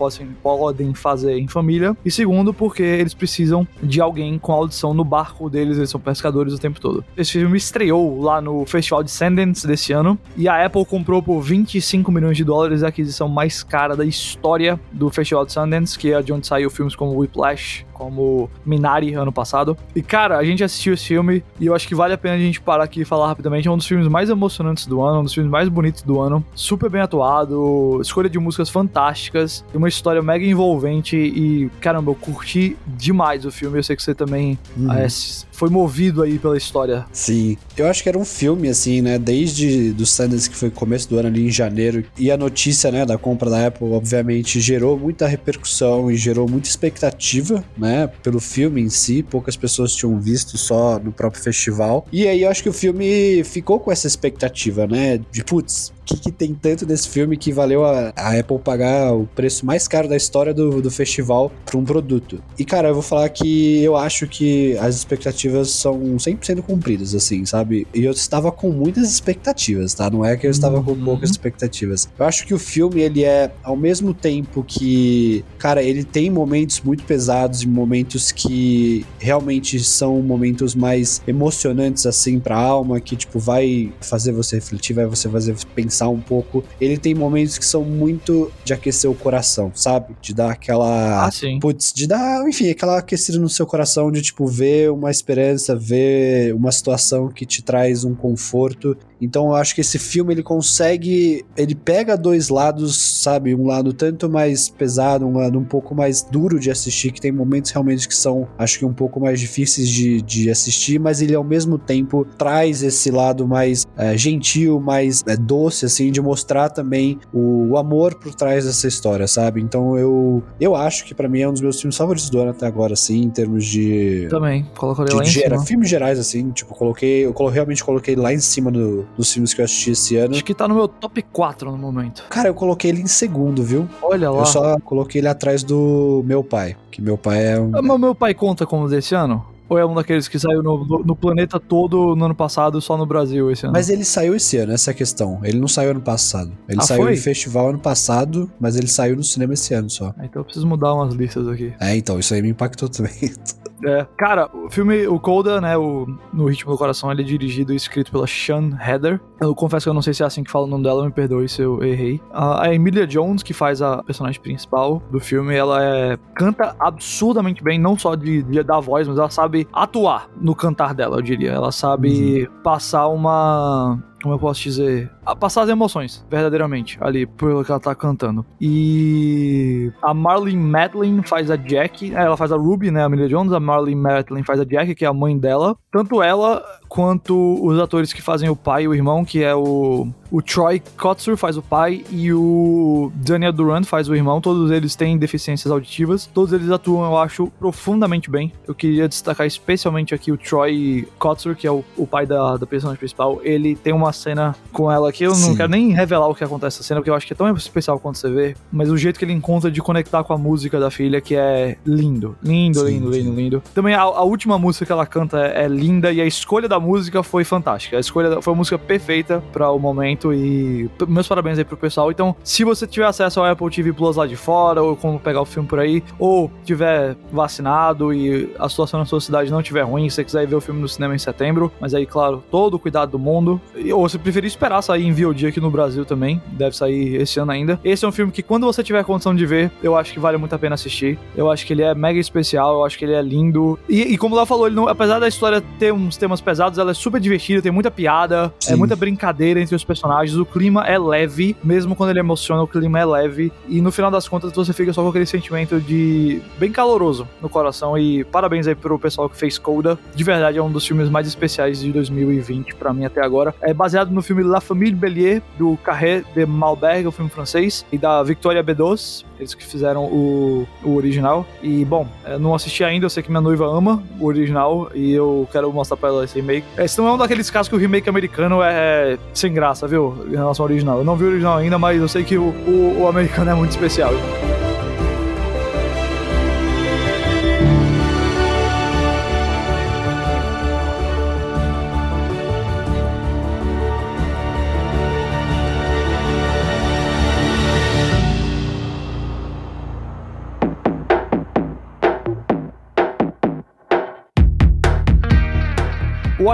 podem 0.41 0.93
fazer 0.93 1.37
em 1.37 1.47
família, 1.47 1.95
e 2.03 2.11
segundo 2.11 2.53
porque 2.53 2.83
eles 2.83 3.13
precisam 3.13 3.67
de 3.81 3.99
alguém 4.01 4.37
com 4.39 4.51
audição 4.51 4.93
no 4.93 5.03
barco 5.03 5.49
deles, 5.49 5.77
eles 5.77 5.89
são 5.89 5.99
pescadores 5.99 6.53
o 6.53 6.59
tempo 6.59 6.79
todo. 6.79 7.03
Esse 7.17 7.33
filme 7.33 7.57
estreou 7.57 8.21
lá 8.21 8.41
no 8.41 8.65
Festival 8.65 9.03
de 9.03 9.11
Sundance 9.11 9.65
desse 9.65 9.93
ano 9.93 10.17
e 10.37 10.47
a 10.47 10.65
Apple 10.65 10.85
comprou 10.85 11.21
por 11.21 11.41
25 11.41 12.11
milhões 12.11 12.37
de 12.37 12.43
dólares 12.43 12.83
a 12.83 12.87
aquisição 12.87 13.27
mais 13.27 13.63
cara 13.63 13.95
da 13.95 14.05
história 14.05 14.79
do 14.91 15.09
Festival 15.09 15.45
de 15.45 15.53
Sundance, 15.53 15.97
que 15.97 16.11
é 16.11 16.21
de 16.21 16.31
onde 16.31 16.47
saiu 16.47 16.69
filmes 16.69 16.95
como 16.95 17.17
Whiplash, 17.17 17.85
como 17.95 18.49
Minari 18.65 19.13
ano 19.13 19.31
passado. 19.31 19.75
E 19.95 20.01
cara, 20.01 20.37
a 20.37 20.43
gente 20.43 20.63
assistiu 20.63 20.93
esse 20.93 21.05
filme 21.05 21.43
e 21.59 21.65
eu 21.65 21.73
acho 21.73 21.87
que 21.87 21.95
vale 21.95 22.13
a 22.13 22.17
pena 22.17 22.35
a 22.35 22.39
gente 22.39 22.61
parar 22.61 22.83
aqui 22.83 23.01
e 23.01 23.05
falar 23.05 23.27
rapidamente. 23.27 23.67
É 23.67 23.71
um 23.71 23.77
dos 23.77 23.87
filmes 23.87 24.07
mais 24.07 24.29
emocionantes 24.29 24.85
do 24.85 25.01
ano, 25.01 25.21
um 25.21 25.23
dos 25.23 25.33
filmes 25.33 25.51
mais 25.51 25.69
bonitos 25.69 26.03
do 26.03 26.19
ano. 26.19 26.45
Super 26.53 26.89
bem 26.89 27.01
atuado, 27.01 27.99
escolha 28.01 28.29
de 28.29 28.37
músicas 28.37 28.69
fantásticas, 28.69 29.63
uma 29.73 29.87
história 29.87 30.21
mega 30.21 30.45
envolvente 30.45 31.15
e 31.15 31.69
caramba, 31.79 32.11
eu 32.11 32.15
curti 32.15 32.77
demais 32.85 33.45
o 33.45 33.51
filme. 33.51 33.79
Eu 33.79 33.83
sei 33.83 33.95
que 33.95 34.03
você 34.03 34.13
também 34.13 34.59
uhum. 34.77 34.91
é, 34.91 35.07
foi 35.55 35.69
movido 35.69 36.21
aí 36.21 36.37
pela 36.37 36.57
história. 36.57 37.05
Sim, 37.11 37.57
eu 37.77 37.87
acho 37.87 38.03
que 38.03 38.09
era 38.09 38.17
um 38.17 38.25
filme 38.25 38.69
assim, 38.69 39.01
né? 39.01 39.17
Desde 39.17 39.91
do 39.91 40.05
Sundance 40.05 40.49
que 40.49 40.55
foi 40.55 40.69
começo 40.69 41.09
do 41.09 41.17
ano 41.17 41.27
ali 41.27 41.45
em 41.45 41.51
janeiro 41.51 42.03
e 42.17 42.31
a 42.31 42.37
notícia, 42.37 42.91
né, 42.91 43.05
da 43.05 43.17
compra 43.17 43.49
da 43.49 43.67
Apple, 43.67 43.87
obviamente 43.91 44.59
gerou 44.59 44.97
muita 44.97 45.27
repercussão 45.27 46.11
e 46.11 46.15
gerou 46.15 46.47
muita 46.49 46.67
expectativa, 46.67 47.63
né? 47.77 48.07
pelo 48.21 48.39
filme 48.39 48.81
em 48.81 48.89
si, 48.89 49.23
poucas 49.23 49.55
pessoas 49.55 49.93
tinham 49.93 50.19
visto 50.19 50.57
só 50.57 50.99
no 50.99 51.11
próprio 51.11 51.41
festival. 51.41 52.05
E 52.11 52.27
aí 52.27 52.41
eu 52.41 52.49
acho 52.49 52.63
que 52.63 52.69
o 52.69 52.73
filme 52.73 53.43
ficou 53.43 53.79
com 53.79 53.91
essa 53.91 54.07
expectativa, 54.07 54.87
né, 54.87 55.19
de 55.31 55.43
putz, 55.43 55.93
que, 56.05 56.17
que 56.17 56.31
tem 56.31 56.53
tanto 56.53 56.85
desse 56.85 57.09
filme 57.09 57.35
que 57.35 57.51
valeu 57.51 57.83
a, 57.83 58.13
a, 58.15 58.39
Apple 58.39 58.59
pagar 58.59 59.13
o 59.13 59.25
preço 59.25 59.65
mais 59.65 59.87
caro 59.87 60.07
da 60.07 60.15
história 60.15 60.53
do, 60.53 60.81
do 60.81 60.91
festival 60.91 61.51
para 61.65 61.77
um 61.77 61.83
produto. 61.83 62.41
E, 62.57 62.63
cara, 62.63 62.89
eu 62.89 62.93
vou 62.93 63.03
falar 63.03 63.27
que 63.29 63.83
eu 63.83 63.97
acho 63.97 64.27
que 64.27 64.77
as 64.77 64.95
expectativas 64.95 65.44
são 65.69 65.99
100% 66.15 66.61
cumpridas, 66.61 67.15
assim, 67.15 67.45
sabe? 67.45 67.87
E 67.93 68.03
eu 68.03 68.11
estava 68.11 68.51
com 68.51 68.69
muitas 68.69 69.11
expectativas, 69.11 69.93
tá? 69.93 70.09
Não 70.09 70.23
é 70.23 70.37
que 70.37 70.45
eu 70.45 70.51
estava 70.51 70.81
com 70.81 70.91
uhum. 70.91 71.03
poucas 71.03 71.29
expectativas. 71.31 72.07
Eu 72.17 72.25
acho 72.25 72.45
que 72.45 72.53
o 72.53 72.59
filme, 72.59 73.01
ele 73.01 73.23
é, 73.23 73.51
ao 73.63 73.75
mesmo 73.75 74.13
tempo 74.13 74.63
que, 74.63 75.43
cara, 75.57 75.81
ele 75.81 76.03
tem 76.03 76.29
momentos 76.29 76.81
muito 76.81 77.03
pesados 77.03 77.63
e 77.63 77.67
momentos 77.67 78.31
que 78.31 79.05
realmente 79.19 79.79
são 79.83 80.21
momentos 80.21 80.75
mais 80.75 81.21
emocionantes, 81.27 82.05
assim, 82.05 82.39
pra 82.39 82.57
alma, 82.57 82.99
que, 82.99 83.15
tipo, 83.15 83.39
vai 83.39 83.91
fazer 84.01 84.31
você 84.31 84.55
refletir, 84.55 84.93
vai 84.93 85.05
você 85.05 85.29
fazer 85.29 85.55
pensar 85.75 86.05
pensar 86.05 86.09
um 86.09 86.19
pouco, 86.19 86.63
ele 86.79 86.97
tem 86.97 87.13
momentos 87.13 87.57
que 87.57 87.65
são 87.65 87.83
muito 87.83 88.51
de 88.63 88.73
aquecer 88.73 89.09
o 89.09 89.15
coração, 89.15 89.71
sabe? 89.73 90.15
De 90.21 90.33
dar 90.33 90.51
aquela. 90.51 91.25
Ah, 91.25 91.31
sim. 91.31 91.59
Putz, 91.59 91.93
de 91.93 92.07
dar, 92.07 92.47
enfim, 92.47 92.69
aquela 92.69 92.99
aquecida 92.99 93.39
no 93.39 93.49
seu 93.49 93.65
coração, 93.65 94.11
de 94.11 94.21
tipo, 94.21 94.45
ver 94.47 94.91
uma 94.91 95.09
esperança, 95.09 95.34
ver 95.75 96.53
uma 96.53 96.71
situação 96.71 97.29
que 97.29 97.45
te 97.45 97.61
traz 97.61 98.03
um 98.03 98.15
conforto. 98.15 98.97
Então 99.19 99.47
eu 99.47 99.55
acho 99.55 99.75
que 99.75 99.81
esse 99.81 99.97
filme 99.99 100.33
ele 100.33 100.43
consegue, 100.43 101.45
ele 101.57 101.75
pega 101.75 102.17
dois 102.17 102.49
lados, 102.49 102.95
sabe, 103.25 103.55
um 103.55 103.65
lado 103.65 103.91
tanto 103.91 104.29
mais 104.29 104.69
pesado, 104.69 105.25
um 105.25 105.37
lado 105.37 105.57
um 105.57 105.63
pouco 105.63 105.95
mais 105.95 106.21
duro 106.21 106.59
de 106.59 106.69
assistir, 106.69 107.11
que 107.11 107.19
tem 107.19 107.31
momentos 107.31 107.71
realmente 107.71 108.07
que 108.07 108.15
são, 108.15 108.47
acho 108.57 108.77
que 108.77 108.85
um 108.85 108.93
pouco 108.93 109.19
mais 109.19 109.39
difíceis 109.39 109.89
de, 109.89 110.21
de 110.21 110.49
assistir, 110.49 110.99
mas 110.99 111.21
ele 111.21 111.33
ao 111.33 111.43
mesmo 111.43 111.77
tempo 111.79 112.25
traz 112.37 112.83
esse 112.83 113.09
lado 113.09 113.47
mais 113.47 113.87
é, 113.97 114.15
gentil, 114.15 114.79
mais 114.79 115.23
é, 115.27 115.35
doce, 115.35 115.85
assim, 115.85 116.11
de 116.11 116.21
mostrar 116.21 116.69
também 116.69 117.19
o, 117.33 117.71
o, 117.71 117.77
amor 117.77 118.15
por 118.15 118.33
trás 118.35 118.65
dessa 118.65 118.87
história, 118.87 119.27
sabe? 119.27 119.59
Então 119.59 119.97
eu, 119.97 120.43
eu 120.59 120.75
acho 120.75 121.03
que 121.05 121.15
para 121.15 121.27
mim 121.27 121.41
é 121.41 121.49
um 121.49 121.53
dos 121.53 121.61
meus 121.61 121.81
filmes 121.81 121.97
favoritos 121.97 122.29
do 122.29 122.39
ano 122.39 122.51
até 122.51 122.67
agora, 122.67 122.93
assim, 122.93 123.21
em 123.21 123.29
termos 123.29 123.65
de. 123.65 124.27
Também, 124.29 124.65
colocaria 124.77 125.09
de, 125.09 125.15
lá 125.15 125.23
em 125.23 125.25
gera, 125.25 125.55
cima. 125.55 125.65
Filmes 125.65 125.89
gerais, 125.89 126.19
assim, 126.19 126.51
tipo, 126.51 126.75
coloquei, 126.75 127.25
eu 127.25 127.33
realmente 127.47 127.83
coloquei 127.83 128.15
lá 128.15 128.31
em 128.31 128.39
cima 128.39 128.71
do, 128.71 129.07
dos 129.17 129.33
filmes 129.33 129.53
que 129.53 129.61
eu 129.61 129.65
assisti 129.65 129.91
esse 129.91 130.15
ano. 130.15 130.35
Acho 130.35 130.45
que 130.45 130.53
tá 130.53 130.67
no 130.67 130.75
meu 130.75 130.87
top 130.87 131.21
4 131.23 131.71
no 131.71 131.77
momento. 131.77 132.23
Cara, 132.29 132.49
eu 132.49 132.53
coloquei 132.53 132.91
ele 132.91 133.01
em 133.01 133.07
segundo, 133.15 133.63
viu? 133.63 133.87
Olha 134.01 134.29
lá. 134.29 134.39
Eu 134.39 134.45
só 134.45 134.79
coloquei 134.81 135.21
ele 135.21 135.27
atrás 135.27 135.63
do 135.63 136.23
meu 136.25 136.43
pai, 136.43 136.75
que 136.91 137.01
meu 137.01 137.17
pai 137.17 137.53
é 137.53 137.59
um. 137.59 137.71
Mas 137.71 137.99
meu 137.99 138.13
pai 138.15 138.33
conta 138.33 138.65
como 138.65 138.87
desse 138.87 139.15
ano? 139.15 139.45
Ou 139.67 139.79
é 139.79 139.85
um 139.85 139.95
daqueles 139.95 140.27
que 140.27 140.37
saiu 140.37 140.61
no, 140.61 140.85
no, 140.85 141.03
no, 141.03 141.15
planeta 141.15 141.59
todo 141.59 142.15
no 142.15 142.25
ano 142.25 142.35
passado, 142.35 142.79
só 142.79 142.95
no 142.95 143.05
Brasil 143.05 143.49
esse 143.51 143.65
ano? 143.65 143.73
Mas 143.73 143.89
ele 143.89 144.03
saiu 144.05 144.35
esse 144.35 144.57
ano, 144.57 144.71
essa 144.73 144.91
é 144.91 144.93
a 144.93 144.95
questão. 144.95 145.39
Ele 145.43 145.59
não 145.59 145.67
saiu 145.67 145.89
ano 145.89 146.01
passado. 146.01 146.51
Ele 146.69 146.77
Ah, 146.79 146.83
saiu 146.83 147.01
foi? 147.03 147.13
em 147.13 147.17
festival 147.17 147.69
ano 147.69 147.79
passado, 147.79 148.47
mas 148.59 148.75
ele 148.75 148.87
saiu 148.87 149.15
no 149.15 149.23
cinema 149.23 149.53
esse 149.55 149.73
ano 149.73 149.89
só. 149.89 150.13
Ah, 150.19 150.25
Então 150.25 150.41
eu 150.41 150.43
preciso 150.45 150.67
mudar 150.67 150.93
umas 150.93 151.15
listas 151.15 151.47
aqui. 151.47 151.73
É, 151.79 151.95
então, 151.95 152.19
isso 152.19 152.35
aí 152.35 152.43
me 152.43 152.49
impactou 152.49 152.87
também. 152.87 153.11
É, 153.85 154.05
cara, 154.17 154.49
o 154.53 154.69
filme, 154.69 155.07
o 155.07 155.19
Coda, 155.19 155.61
né, 155.61 155.77
o 155.77 156.07
No 156.33 156.45
Ritmo 156.45 156.71
do 156.71 156.77
Coração, 156.77 157.11
ele 157.11 157.21
é 157.21 157.25
dirigido 157.25 157.71
e 157.71 157.75
escrito 157.75 158.11
pela 158.11 158.25
Sean 158.25 158.71
Heather. 158.81 159.21
Eu 159.39 159.53
confesso 159.53 159.85
que 159.85 159.89
eu 159.89 159.93
não 159.93 160.01
sei 160.01 160.13
se 160.13 160.23
é 160.23 160.25
assim 160.25 160.43
que 160.43 160.51
fala 160.51 160.65
o 160.65 160.69
nome 160.69 160.83
dela, 160.83 161.05
me 161.05 161.11
perdoe 161.11 161.47
se 161.47 161.61
eu 161.61 161.83
errei. 161.83 162.21
A 162.31 162.73
Emilia 162.73 163.05
Jones, 163.05 163.43
que 163.43 163.53
faz 163.53 163.81
a 163.81 164.01
personagem 164.03 164.41
principal 164.41 165.01
do 165.11 165.19
filme, 165.19 165.55
ela 165.55 165.83
é, 165.83 166.17
canta 166.33 166.75
absurdamente 166.79 167.63
bem, 167.63 167.79
não 167.79 167.97
só 167.97 168.15
de, 168.15 168.41
de 168.43 168.63
dar 168.63 168.79
voz, 168.79 169.07
mas 169.07 169.17
ela 169.17 169.29
sabe 169.29 169.67
atuar 169.71 170.29
no 170.39 170.55
cantar 170.55 170.93
dela, 170.93 171.17
eu 171.17 171.21
diria. 171.21 171.51
Ela 171.51 171.71
sabe 171.71 172.49
passar 172.63 173.07
uma 173.07 173.99
como 174.25 174.33
eu 174.33 174.39
posso 174.39 174.63
dizer, 174.63 175.11
a 175.25 175.35
passar 175.35 175.63
as 175.63 175.69
emoções, 175.69 176.25
verdadeiramente, 176.29 176.97
ali, 177.01 177.25
pelo 177.25 177.63
que 177.63 177.71
ela 177.71 177.79
tá 177.79 177.95
cantando. 177.95 178.45
E 178.59 179.91
a 180.01 180.13
Marlene 180.13 180.61
Matlin 180.61 181.21
faz 181.23 181.49
a 181.49 181.55
Jack, 181.55 182.13
é, 182.13 182.23
ela 182.23 182.37
faz 182.37 182.51
a 182.51 182.57
Ruby, 182.57 182.91
né, 182.91 183.03
a 183.03 183.05
Emilia 183.07 183.27
Jones, 183.27 183.53
a 183.53 183.59
Marlene 183.59 183.99
Matlin 183.99 184.43
faz 184.43 184.59
a 184.59 184.63
Jack, 184.63 184.93
que 184.95 185.05
é 185.05 185.07
a 185.07 185.13
mãe 185.13 185.37
dela. 185.37 185.75
Tanto 185.91 186.21
ela 186.21 186.63
quanto 186.87 187.59
os 187.61 187.79
atores 187.79 188.13
que 188.13 188.21
fazem 188.21 188.49
o 188.49 188.55
pai 188.55 188.83
e 188.83 188.87
o 188.87 188.93
irmão, 188.93 189.25
que 189.25 189.43
é 189.43 189.55
o, 189.55 190.07
o 190.31 190.41
Troy 190.41 190.81
Kotsur 190.97 191.37
faz 191.37 191.57
o 191.57 191.61
pai 191.61 192.03
e 192.11 192.31
o 192.33 193.11
Daniel 193.15 193.53
Durant 193.53 193.85
faz 193.85 194.09
o 194.09 194.15
irmão. 194.15 194.41
Todos 194.41 194.71
eles 194.71 194.95
têm 194.95 195.17
deficiências 195.17 195.71
auditivas. 195.71 196.25
Todos 196.25 196.53
eles 196.53 196.69
atuam, 196.69 197.05
eu 197.05 197.17
acho, 197.17 197.47
profundamente 197.59 198.29
bem. 198.29 198.51
Eu 198.67 198.75
queria 198.75 199.07
destacar 199.07 199.47
especialmente 199.47 200.13
aqui 200.13 200.31
o 200.31 200.37
Troy 200.37 201.07
Kotsur, 201.17 201.55
que 201.55 201.67
é 201.67 201.71
o, 201.71 201.83
o 201.97 202.05
pai 202.05 202.25
da, 202.25 202.57
da 202.57 202.65
personagem 202.65 202.99
principal. 202.99 203.39
Ele 203.43 203.75
tem 203.75 203.93
uma 203.93 204.11
cena 204.11 204.55
com 204.71 204.91
ela 204.91 205.11
aqui. 205.15 205.23
Eu 205.23 205.29
não 205.31 205.35
Sim. 205.35 205.55
quero 205.55 205.69
nem 205.69 205.91
revelar 205.91 206.27
o 206.27 206.35
que 206.35 206.43
acontece 206.43 206.77
nessa 206.77 206.83
cena, 206.83 206.99
porque 206.99 207.09
eu 207.09 207.15
acho 207.15 207.25
que 207.25 207.33
é 207.33 207.35
tão 207.35 207.49
especial 207.55 207.99
quando 207.99 208.15
você 208.15 208.29
vê. 208.29 208.55
Mas 208.71 208.89
o 208.89 208.97
jeito 208.97 209.17
que 209.17 209.25
ele 209.25 209.33
encontra 209.33 209.71
de 209.71 209.81
conectar 209.81 210.23
com 210.23 210.33
a 210.33 210.37
música 210.37 210.79
da 210.79 210.91
filha, 210.91 211.21
que 211.21 211.35
é 211.35 211.77
lindo. 211.85 212.35
Lindo, 212.43 212.79
Sim, 212.79 212.85
lindo, 212.85 213.09
lindo, 213.09 213.33
lindo. 213.35 213.63
Também 213.73 213.93
a, 213.95 214.01
a 214.01 214.23
última 214.23 214.57
música 214.57 214.85
que 214.85 214.91
ela 214.91 215.05
canta 215.05 215.39
é, 215.39 215.63
é 215.63 215.67
linda 215.67 216.11
e 216.11 216.19
a 216.21 216.25
escolha 216.25 216.67
da 216.67 216.79
música 216.79 217.23
foi 217.23 217.43
fantástica. 217.43 217.97
A 217.97 217.99
escolha 217.99 218.29
da- 218.29 218.41
foi 218.41 218.53
uma 218.53 218.57
música 218.57 218.77
perfeita 218.77 219.41
para 219.53 219.71
o 219.71 219.79
momento 219.79 220.33
e 220.33 220.89
meus 221.07 221.27
parabéns 221.27 221.57
aí 221.57 221.63
pro 221.65 221.77
pessoal. 221.77 222.11
Então, 222.11 222.35
se 222.43 222.63
você 222.63 222.85
tiver 222.85 223.05
acesso 223.05 223.39
ao 223.39 223.45
Apple 223.45 223.69
TV 223.69 223.93
Plus 223.93 224.15
lá 224.15 224.25
de 224.27 224.35
fora 224.35 224.81
ou 224.81 224.95
como 224.95 225.19
pegar 225.19 225.41
o 225.41 225.45
filme 225.45 225.67
por 225.67 225.79
aí, 225.79 226.03
ou 226.19 226.51
tiver 226.63 227.15
vacinado 227.31 228.13
e 228.13 228.49
a 228.59 228.67
situação 228.69 228.99
na 228.99 229.05
sua 229.05 229.21
cidade 229.21 229.51
não 229.51 229.61
tiver 229.61 229.83
ruim, 229.83 230.09
se 230.09 230.15
você 230.15 230.23
quiser 230.23 230.47
ver 230.47 230.55
o 230.55 230.61
filme 230.61 230.81
no 230.81 230.87
cinema 230.87 231.15
em 231.15 231.19
setembro, 231.19 231.71
mas 231.79 231.93
aí, 231.93 232.05
claro, 232.05 232.43
todo 232.51 232.75
o 232.75 232.79
cuidado 232.79 233.11
do 233.11 233.19
mundo. 233.19 233.61
Ou 233.93 234.07
se 234.09 234.17
preferir 234.17 234.47
esperar 234.47 234.81
sair 234.81 235.04
em 235.05 235.11
VOD 235.13 235.47
aqui 235.47 235.59
no 235.59 235.69
Brasil 235.69 236.05
também, 236.05 236.41
deve 236.47 236.75
sair 236.75 237.15
esse 237.21 237.39
ano 237.39 237.51
ainda. 237.51 237.79
Esse 237.83 238.05
é 238.05 238.07
um 238.07 238.11
filme 238.11 238.31
que 238.31 238.41
quando 238.43 238.65
você 238.65 238.83
tiver 238.83 239.03
condição 239.03 239.35
de 239.35 239.45
ver, 239.45 239.71
eu 239.83 239.95
acho 239.95 240.13
que 240.13 240.19
vale 240.19 240.37
muito 240.37 240.53
a 240.53 240.59
pena 240.59 240.75
assistir. 240.75 241.17
Eu 241.35 241.49
acho 241.51 241.65
que 241.65 241.73
ele 241.73 241.81
é 241.83 241.93
mega 241.95 242.19
especial, 242.19 242.75
eu 242.75 242.85
acho 242.85 242.97
que 242.97 243.05
ele 243.05 243.13
é 243.13 243.21
lindo. 243.21 243.77
E, 243.87 244.01
e 244.01 244.17
como 244.17 244.35
lá 244.35 244.45
falou, 244.45 244.67
ele 244.67 244.75
não- 244.75 244.87
apesar 244.87 245.19
da 245.19 245.27
história 245.27 245.61
ter 245.79 245.91
uns 245.93 246.17
temas 246.17 246.41
pesados, 246.41 246.77
ela 246.79 246.91
é 246.91 246.93
super 246.93 247.19
divertida, 247.19 247.61
tem 247.61 247.71
muita 247.71 247.91
piada, 247.91 248.53
é 248.63 248.71
Sim. 248.71 248.75
muita 248.75 248.95
brincadeira 248.95 249.59
entre 249.61 249.75
os 249.75 249.83
personagens, 249.83 250.37
o 250.37 250.45
clima 250.45 250.85
é 250.85 250.97
leve, 250.97 251.55
mesmo 251.63 251.95
quando 251.95 252.09
ele 252.11 252.19
emociona, 252.19 252.61
o 252.63 252.67
clima 252.67 252.99
é 252.99 253.05
leve. 253.05 253.51
E 253.67 253.81
no 253.81 253.91
final 253.91 254.09
das 254.11 254.27
contas, 254.27 254.51
você 254.51 254.73
fica 254.73 254.91
só 254.93 255.01
com 255.03 255.09
aquele 255.09 255.25
sentimento 255.25 255.79
de 255.79 256.41
bem 256.57 256.71
caloroso 256.71 257.27
no 257.41 257.49
coração. 257.49 257.97
E 257.97 258.23
parabéns 258.23 258.67
aí 258.67 258.75
pro 258.75 258.97
pessoal 258.99 259.29
que 259.29 259.37
fez 259.37 259.57
Coda. 259.57 259.97
De 260.15 260.23
verdade, 260.23 260.57
é 260.57 260.61
um 260.63 260.71
dos 260.71 260.85
filmes 260.85 261.09
mais 261.09 261.27
especiais 261.27 261.79
de 261.79 261.91
2020 261.91 262.75
pra 262.75 262.93
mim 262.93 263.05
até 263.05 263.21
agora. 263.23 263.53
É 263.61 263.73
baseado 263.73 264.11
no 264.11 264.21
filme 264.21 264.43
La 264.43 264.61
Famille 264.95 264.99
Bélier, 264.99 265.41
do 265.57 265.77
Carré 265.83 266.23
de 266.33 266.45
Malberg, 266.45 267.07
o 267.07 267.11
filme 267.11 267.29
francês, 267.29 267.85
e 267.91 267.97
da 267.97 268.23
Victoria 268.23 268.63
Bedos, 268.63 269.25
eles 269.39 269.53
que 269.53 269.63
fizeram 269.65 270.05
o, 270.05 270.67
o 270.83 270.95
original. 270.95 271.45
E, 271.61 271.83
bom, 271.85 272.07
eu 272.25 272.39
não 272.39 272.55
assisti 272.55 272.83
ainda, 272.83 273.05
eu 273.05 273.09
sei 273.09 273.21
que 273.21 273.29
minha 273.29 273.41
noiva 273.41 273.65
ama 273.65 274.01
o 274.19 274.25
original 274.25 274.89
e 274.93 275.13
eu 275.13 275.47
quero 275.51 275.71
mostrar 275.71 275.97
pra 275.97 276.09
ela 276.09 276.23
esse 276.23 276.39
remake. 276.39 276.65
Esse 276.77 276.97
não 276.97 277.07
é 277.07 277.13
um 277.13 277.17
daqueles 277.17 277.49
casos 277.49 277.69
que 277.69 277.75
o 277.75 277.79
remake 277.79 278.09
americano 278.09 278.61
é 278.63 279.17
sem 279.33 279.53
graça, 279.53 279.87
viu? 279.87 280.25
Em 280.27 280.35
relação 280.35 280.65
ao 280.65 280.71
original. 280.71 280.97
Eu 280.99 281.03
não 281.03 281.15
vi 281.15 281.25
o 281.25 281.27
original 281.27 281.57
ainda, 281.57 281.77
mas 281.77 281.99
eu 281.99 282.07
sei 282.07 282.23
que 282.23 282.37
o, 282.37 282.49
o, 282.67 283.01
o 283.01 283.07
americano 283.07 283.51
é 283.51 283.53
muito 283.53 283.71
especial. 283.71 284.11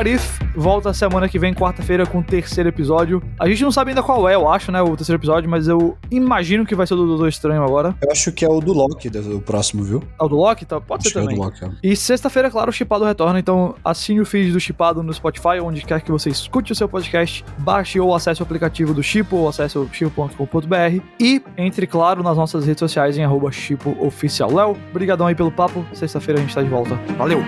O 0.01 0.03
Arif 0.03 0.39
volta 0.55 0.91
semana 0.95 1.29
que 1.29 1.37
vem, 1.37 1.53
quarta-feira, 1.53 2.07
com 2.07 2.17
o 2.17 2.23
terceiro 2.23 2.67
episódio. 2.67 3.21
A 3.39 3.47
gente 3.47 3.61
não 3.61 3.71
sabe 3.71 3.91
ainda 3.91 4.01
qual 4.01 4.27
é, 4.27 4.33
eu 4.33 4.49
acho, 4.49 4.71
né, 4.71 4.81
o 4.81 4.97
terceiro 4.97 5.19
episódio, 5.19 5.47
mas 5.47 5.67
eu 5.67 5.95
imagino 6.09 6.65
que 6.65 6.73
vai 6.73 6.87
ser 6.87 6.95
o 6.95 6.97
do 6.97 7.05
Doutor 7.05 7.27
Estranho 7.29 7.61
agora. 7.63 7.95
Eu 8.01 8.11
acho 8.11 8.31
que 8.31 8.43
é 8.43 8.49
o 8.49 8.59
do 8.59 8.73
Loki, 8.73 9.11
do- 9.11 9.37
o 9.37 9.41
próximo, 9.41 9.83
viu? 9.83 10.01
É 10.19 10.23
o 10.23 10.27
do 10.27 10.35
Loki? 10.37 10.65
Tá? 10.65 10.81
Pode 10.81 11.01
Acho 11.07 11.09
ser 11.09 11.13
que 11.13 11.19
é 11.19 11.21
o 11.21 11.25
também. 11.25 11.37
do 11.39 11.43
Loki. 11.45 11.65
ó. 11.65 11.69
E 11.83 11.95
sexta-feira, 11.95 12.49
claro, 12.49 12.71
o 12.71 12.73
Chipado 12.73 13.05
retorna, 13.05 13.39
então 13.39 13.75
assine 13.85 14.19
o 14.19 14.25
feed 14.25 14.51
do 14.51 14.59
Chipado 14.59 15.03
no 15.03 15.13
Spotify, 15.13 15.59
onde 15.61 15.81
quer 15.85 16.01
que 16.01 16.11
você 16.11 16.31
escute 16.31 16.71
o 16.71 16.75
seu 16.75 16.89
podcast, 16.89 17.45
baixe 17.59 17.99
ou 17.99 18.15
acesse 18.15 18.41
o 18.41 18.43
aplicativo 18.43 18.95
do 18.95 19.03
Chipo, 19.03 19.35
ou 19.35 19.49
acesse 19.49 19.77
o 19.77 19.87
chipo.com.br 19.93 20.99
e 21.19 21.43
entre, 21.55 21.85
claro, 21.85 22.23
nas 22.23 22.35
nossas 22.35 22.65
redes 22.65 22.79
sociais 22.79 23.19
em 23.19 23.23
arroba 23.23 23.51
Chipo 23.51 23.95
Oficial. 24.03 24.51
Léo, 24.51 24.75
brigadão 24.91 25.27
aí 25.27 25.35
pelo 25.35 25.51
papo, 25.51 25.85
sexta-feira 25.93 26.39
a 26.39 26.43
gente 26.43 26.55
tá 26.55 26.63
de 26.63 26.69
volta. 26.69 26.99
Valeu! 27.19 27.43